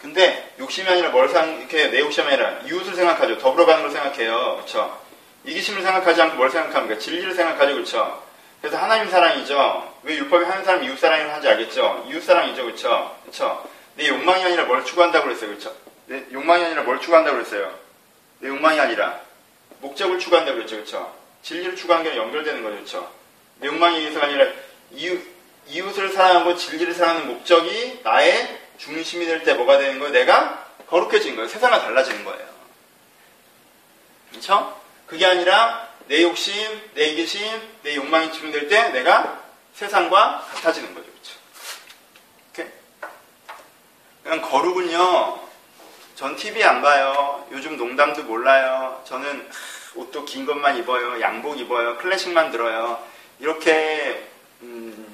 [0.00, 3.38] 근데 욕심이 아니라 뭘 상, 이렇게 내 욕심이 아니라 이웃을 생각하죠.
[3.38, 4.62] 더불어 가는 걸 생각해요.
[4.64, 4.98] 그쵸?
[5.44, 6.98] 이기심을 생각하지 않고 뭘 생각합니까?
[6.98, 7.74] 진리를 생각하죠.
[7.76, 8.22] 그쵸?
[8.60, 9.94] 그래서 하나님 사랑이죠.
[10.02, 12.06] 왜 율법이 하는 사람이 이웃 사랑을 하지 알겠죠?
[12.08, 12.64] 이웃 사랑이죠.
[12.66, 13.16] 그쵸?
[13.24, 13.68] 그쵸?
[13.96, 15.50] 내 욕망이 아니라 뭘 추구한다고 그랬어요.
[15.50, 15.74] 그쵸?
[16.06, 17.74] 내 욕망이 아니라 뭘 추구한다고 그랬어요.
[18.38, 19.20] 내 욕망이 아니라
[19.80, 20.76] 목적을 추구한다고 그랬죠.
[20.76, 21.14] 그쵸?
[21.42, 22.76] 진리를 추구하는 게 연결되는 거죠.
[22.76, 23.10] 그쵸?
[23.58, 24.46] 내 욕망이 의해서가 아니라
[24.92, 25.22] 이웃,
[25.68, 30.12] 이웃을 사랑하고 진리를 사랑하는 목적이 나의 중심이 될 때 뭐가 되는 거예요?
[30.12, 31.48] 내가 거룩해진 거예요.
[31.48, 32.48] 세상이 달라지는 거예요.
[34.30, 34.80] 그렇죠?
[35.06, 36.54] 그게 아니라 내 욕심,
[36.94, 37.40] 내 이기심,
[37.82, 39.40] 내 욕망이 집중될 때 내가
[39.74, 41.06] 세상과 같아지는 거죠.
[42.52, 42.70] 그렇죠?
[44.24, 45.40] 그냥 거룩은요.
[46.16, 47.46] 전 TV 안 봐요.
[47.52, 49.02] 요즘 농담도 몰라요.
[49.06, 49.48] 저는
[49.94, 51.20] 옷도 긴 것만 입어요.
[51.20, 51.96] 양복 입어요.
[51.98, 53.02] 클래식만 들어요.
[53.38, 54.26] 이렇게
[54.62, 55.06] 음,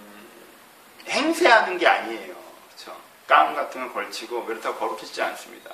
[1.09, 2.35] 행세하는 게 아니에요.
[2.69, 2.97] 그렇죠?
[3.27, 5.71] 깡 같은 거 걸치고 그렇다고 거룩해지지 않습니다.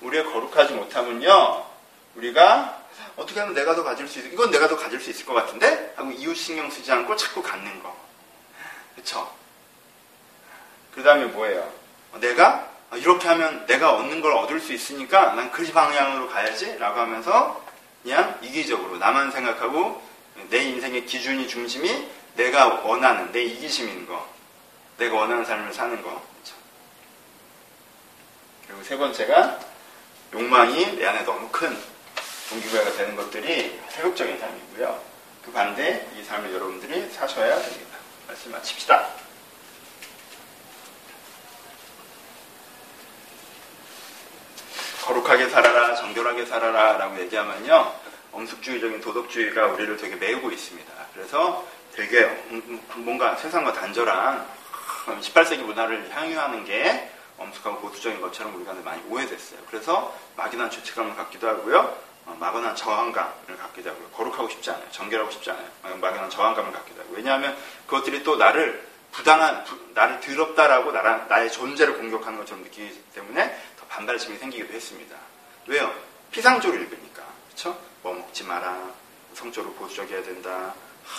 [0.00, 1.66] 우리가 거룩하지 못하면요.
[2.16, 2.80] 우리가
[3.16, 5.94] 어떻게 하면 내가 더 가질 수 있을 이건 내가 더 가질 수 있을 것 같은데
[5.96, 7.96] 하고 이웃 신경 쓰지 않고 자꾸 갖는 거.
[8.94, 9.32] 그렇죠?
[10.94, 11.72] 그 다음에 뭐예요?
[12.14, 17.62] 내가 이렇게 하면 내가 얻는 걸 얻을 수 있으니까 난 그 방향으로 가야지 라고 하면서
[18.02, 20.02] 그냥 이기적으로 나만 생각하고
[20.48, 24.28] 내 인생의 기준이 중심이 내가 원하는 내 이기심인 거
[25.00, 26.22] 내가 원하는 삶을 사는 거?
[28.66, 29.58] 그리고 세 번째가
[30.34, 31.76] 욕망이 내 안에 너무 큰
[32.50, 35.02] 동기부여가 되는 것들이 세속적인 삶이고요
[35.44, 37.96] 그 반대 이 삶을 여러분들이 사셔야 됩니다
[38.28, 39.08] 말씀 마칩시다
[45.02, 47.94] 거룩하게 살아라, 정결하게 살아라 라고 얘기하면요.
[48.32, 50.92] 엄숙주의적인 도덕주의가 우리를 되게 메우고 있습니다.
[51.14, 52.26] 그래서 되게
[52.94, 54.59] 뭔가 세상과 단절한
[55.06, 59.60] 18세기 문화를 향유하는 게 엄숙하고 보수적인 것처럼 우리가 많이 오해됐어요.
[59.70, 61.96] 그래서 막연한 죄책감을 갖기도 하고요.
[62.26, 64.08] 어, 막연한 저항감을 갖기도 하고요.
[64.10, 64.84] 거룩하고 싶지 않아요.
[64.90, 65.66] 정결하고 싶지 않아요.
[66.00, 67.14] 막연한 저항감을 갖기도 하고.
[67.14, 73.58] 왜냐하면 그것들이 또 나를 부당한, 부, 나를 더럽다라고 나라, 나의 존재를 공격하는 것처럼 느끼기 때문에
[73.78, 75.16] 더 반발심이 생기기도 했습니다.
[75.66, 75.92] 왜요?
[76.30, 77.24] 피상조를 읽으니까.
[77.48, 77.76] 그쵸?
[78.02, 78.78] 뭐 먹지 마라.
[79.34, 80.74] 성적으로 보수적이어야 된다.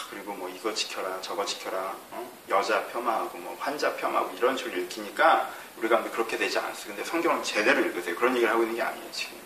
[0.10, 1.96] 그리고 뭐 이거 지켜라, 저거 지켜라.
[2.12, 2.32] 어?
[2.50, 6.88] 여자 폄하하고 뭐 환자 폄하하고 이런 식으로 읽히니까 우리가 그렇게 되지 않았어요.
[6.88, 8.16] 근데 성경을 제대로 읽으세요.
[8.16, 9.38] 그런 얘기를 하고 있는 게 아니에요, 지금.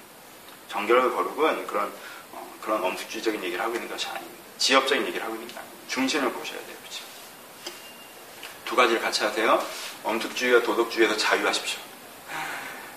[0.69, 1.91] 정결과 거룩은 그런
[2.31, 4.43] 어, 그런 엄숙주의적인 얘기를 하고 있는 것이 아닙니다.
[4.57, 5.85] 지엽적인 얘기를 하고 있는 게 아닙니다.
[5.87, 6.75] 중심을 보셔야 돼요.
[6.81, 7.03] 그렇죠?
[8.65, 9.63] 두 가지를 같이 하세요.
[10.03, 11.79] 엄숙주의와 도덕주의에서 자유하십시오.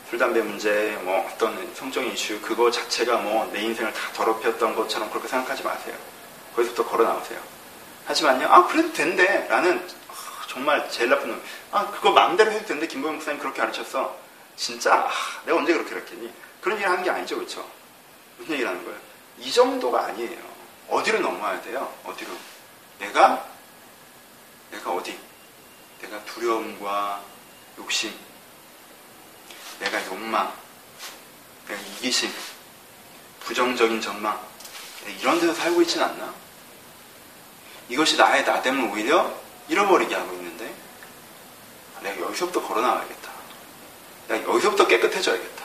[0.08, 5.10] 술, 담배 문제, 뭐 어떤 성적인 이슈, 그거 자체가 뭐 내 인생을 다 더럽혔던 것처럼
[5.10, 5.94] 그렇게 생각하지 마세요.
[6.54, 7.40] 거기서부터 걸어 나오세요.
[8.06, 9.46] 하지만요, 아, 그래도 된대.
[9.48, 11.42] 라는, 아, 정말 제일 나쁜 놈.
[11.70, 12.86] 아, 그거 마음대로 해도 된대.
[12.86, 14.16] 김보영 목사님 그렇게 가르쳤어.
[14.56, 15.10] 진짜, 아,
[15.44, 16.32] 내가 언제 그렇게 가르쳤니?
[16.60, 17.36] 그런 얘기를 하는 게 아니죠.
[17.36, 17.68] 그렇죠?
[18.38, 18.98] 무슨 얘기를 하는 거예요?
[19.38, 20.38] 이 정도가 아니에요.
[20.88, 21.92] 어디로 넘어야 돼요?
[22.04, 22.30] 어디로?
[22.98, 23.44] 내가,
[24.70, 25.18] 내가 어디?
[26.00, 27.22] 내가 두려움과
[27.78, 28.12] 욕심,
[29.80, 30.52] 내가 욕망,
[31.66, 32.32] 내가 이기심,
[33.40, 34.40] 부정적인 전망,
[35.10, 36.34] 이런 데서 살고 있지는 않나?
[37.88, 39.32] 이것이 나의 나됨을 오히려
[39.68, 40.72] 잃어버리게 하고 있는데,
[42.02, 43.30] 내가 여기서부터 걸어 나와야겠다.
[44.28, 45.64] 내가 여기서부터 깨끗해져야겠다.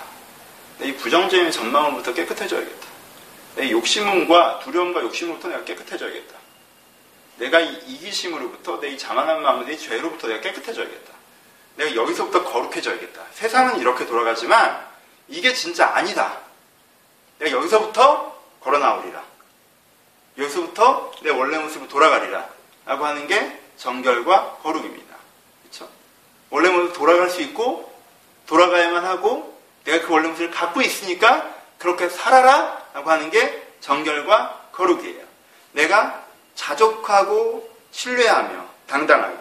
[0.79, 2.87] 내이 부정적인 전망으로부터 깨끗해져야겠다.
[3.55, 6.33] 내 욕심과 두려움과 욕심으로부터 내가 깨끗해져야겠다.
[7.37, 11.13] 내가 이 이기심으로부터 내 이 자만한 마음, 내 죄로부터 내가 깨끗해져야겠다.
[11.75, 13.21] 내가 여기서부터 거룩해져야겠다.
[13.33, 14.85] 세상은 이렇게 돌아가지만
[15.27, 16.37] 이게 진짜 아니다.
[17.39, 19.23] 내가 여기서부터 걸어 나오리라.
[20.37, 22.49] 여기서부터 내 원래 모습으로 돌아가리라.
[22.85, 25.15] 라고 하는 게 정결과 거룩입니다.
[25.61, 25.89] 그렇죠?
[26.49, 27.93] 원래 모습으로 돌아갈 수 있고
[28.47, 32.81] 돌아가야만 하고 내가 그 원래 모습을 갖고 있으니까 그렇게 살아라.
[32.93, 35.23] 라고 하는 게 정결과 거룩이에요.
[35.71, 36.23] 내가
[36.55, 39.37] 자족하고 신뢰하며 당당하게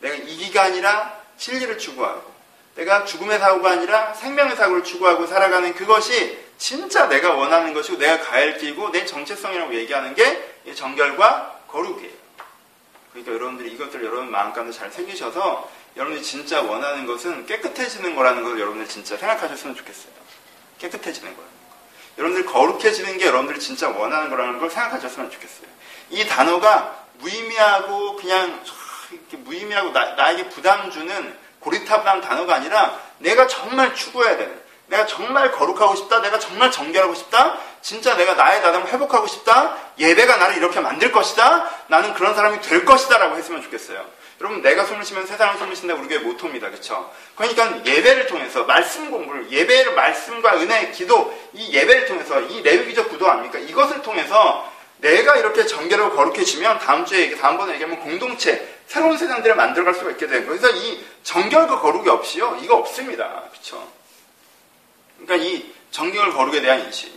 [0.00, 2.27] 내가 이기가 아니라 진리를 추구하고
[2.78, 8.42] 내가 죽음의 사고가 아니라 생명의 사고를 추구하고 살아가는 그것이 진짜 내가 원하는 것이고 내가 가야
[8.42, 12.12] 할 길이고 내 정체성이라고 얘기하는 게 정결과 거룩이에요.
[13.10, 18.60] 그러니까 여러분들이 이것들 여러분 마음 가운데 잘 생기셔서 여러분들이 진짜 원하는 것은 깨끗해지는 거라는 걸
[18.60, 20.12] 여러분들 진짜 생각하셨으면 좋겠어요.
[20.78, 21.50] 깨끗해지는 거예요.
[22.16, 25.66] 여러분들 거룩해지는 게 여러분들이 진짜 원하는 거라는 걸 생각하셨으면 좋겠어요.
[26.10, 28.62] 이 단어가 무의미하고 그냥
[29.30, 35.94] 무의미하고 나, 에게 부담 주는 고리타분한 단어가 아니라 내가 정말 추구해야 되는 내가 정말 거룩하고
[35.96, 36.22] 싶다.
[36.22, 37.58] 내가 정말 정결하고 싶다.
[37.82, 39.76] 진짜 내가 나의 나담을 회복하고 싶다.
[39.98, 41.68] 예배가 나를 이렇게 만들 것이다.
[41.88, 43.18] 나는 그런 사람이 될 것이다.
[43.18, 44.02] 라고 했으면 좋겠어요.
[44.40, 45.94] 여러분, 내가 숨을 쉬면 세상을 숨을 쉰다.
[45.94, 46.70] 우리 교회 모토입니다.
[46.70, 47.12] 그쵸?
[47.34, 53.28] 그러니까 예배를 통해서 말씀 공부를, 예배를 말씀과 은혜의 기도, 이 예배를 통해서 이 레위기적 구도
[53.28, 53.58] 아닙니까?
[53.58, 60.10] 이것을 통해서 내가 이렇게 정결하고 거룩해지면 다음 주에, 다음번에 얘기하면 공동체, 새로운 세상들을 만들어갈 수가
[60.12, 60.46] 있게 거예요.
[60.46, 62.58] 그래서 이 정결과 거룩이 없이요.
[62.62, 63.44] 이거 없습니다.
[63.52, 63.86] 그쵸?
[65.18, 67.16] 그러니까 이 정결 거룩에 대한 인식.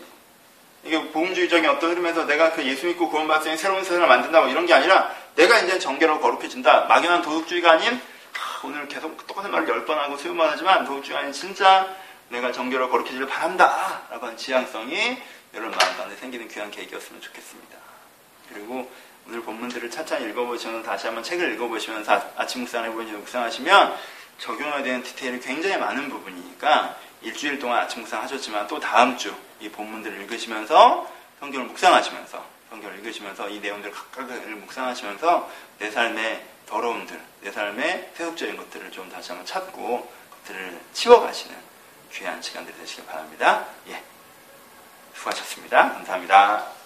[0.83, 4.73] 이게 보험주의적인 어떤 흐름에서 내가 그 예수 믿고 구원받았으니 새로운 세상을 만든다 고 이런 게
[4.73, 6.85] 아니라 내가 이제 정결하고 거룩해진다.
[6.85, 8.01] 막연한 도덕주의가 아닌
[8.33, 11.87] 하, 오늘 계속 똑같은 말을 열 번 하고 수요번 하지만 도덕주의가 아닌 진짜
[12.29, 14.01] 내가 정결하고 거룩해지길 바란다.
[14.09, 15.17] 라고 하는 지향성이
[15.53, 17.77] 여러분 마음 가운데 생기는 귀한 계획이었으면 좋겠습니다.
[18.49, 18.89] 그리고
[19.27, 23.97] 오늘 본문들을 차차 읽어보시면 다시 한번 책을 읽어보시면서 아침 묵상을 해보시면 묵상하시면
[24.39, 29.69] 적용해야 되는 디테일이 굉장히 많은 부분이니까 일주일 동안 아침 묵상 하셨지만 또 다음 주 이
[29.69, 31.07] 본문들을 읽으시면서
[31.39, 38.91] 성경을 묵상하시면서 성경을 읽으시면서 이 내용들을 각각을 묵상하시면서 내 삶의 더러움들, 내 삶의 세속적인 것들을
[38.91, 41.55] 좀 다시 한번 찾고 그것들을 치워가시는
[42.13, 43.67] 귀한 시간들이 되시길 바랍니다.
[43.87, 44.01] 예.
[45.21, 45.93] 수고하셨습니다.
[45.93, 46.80] 감사합니다.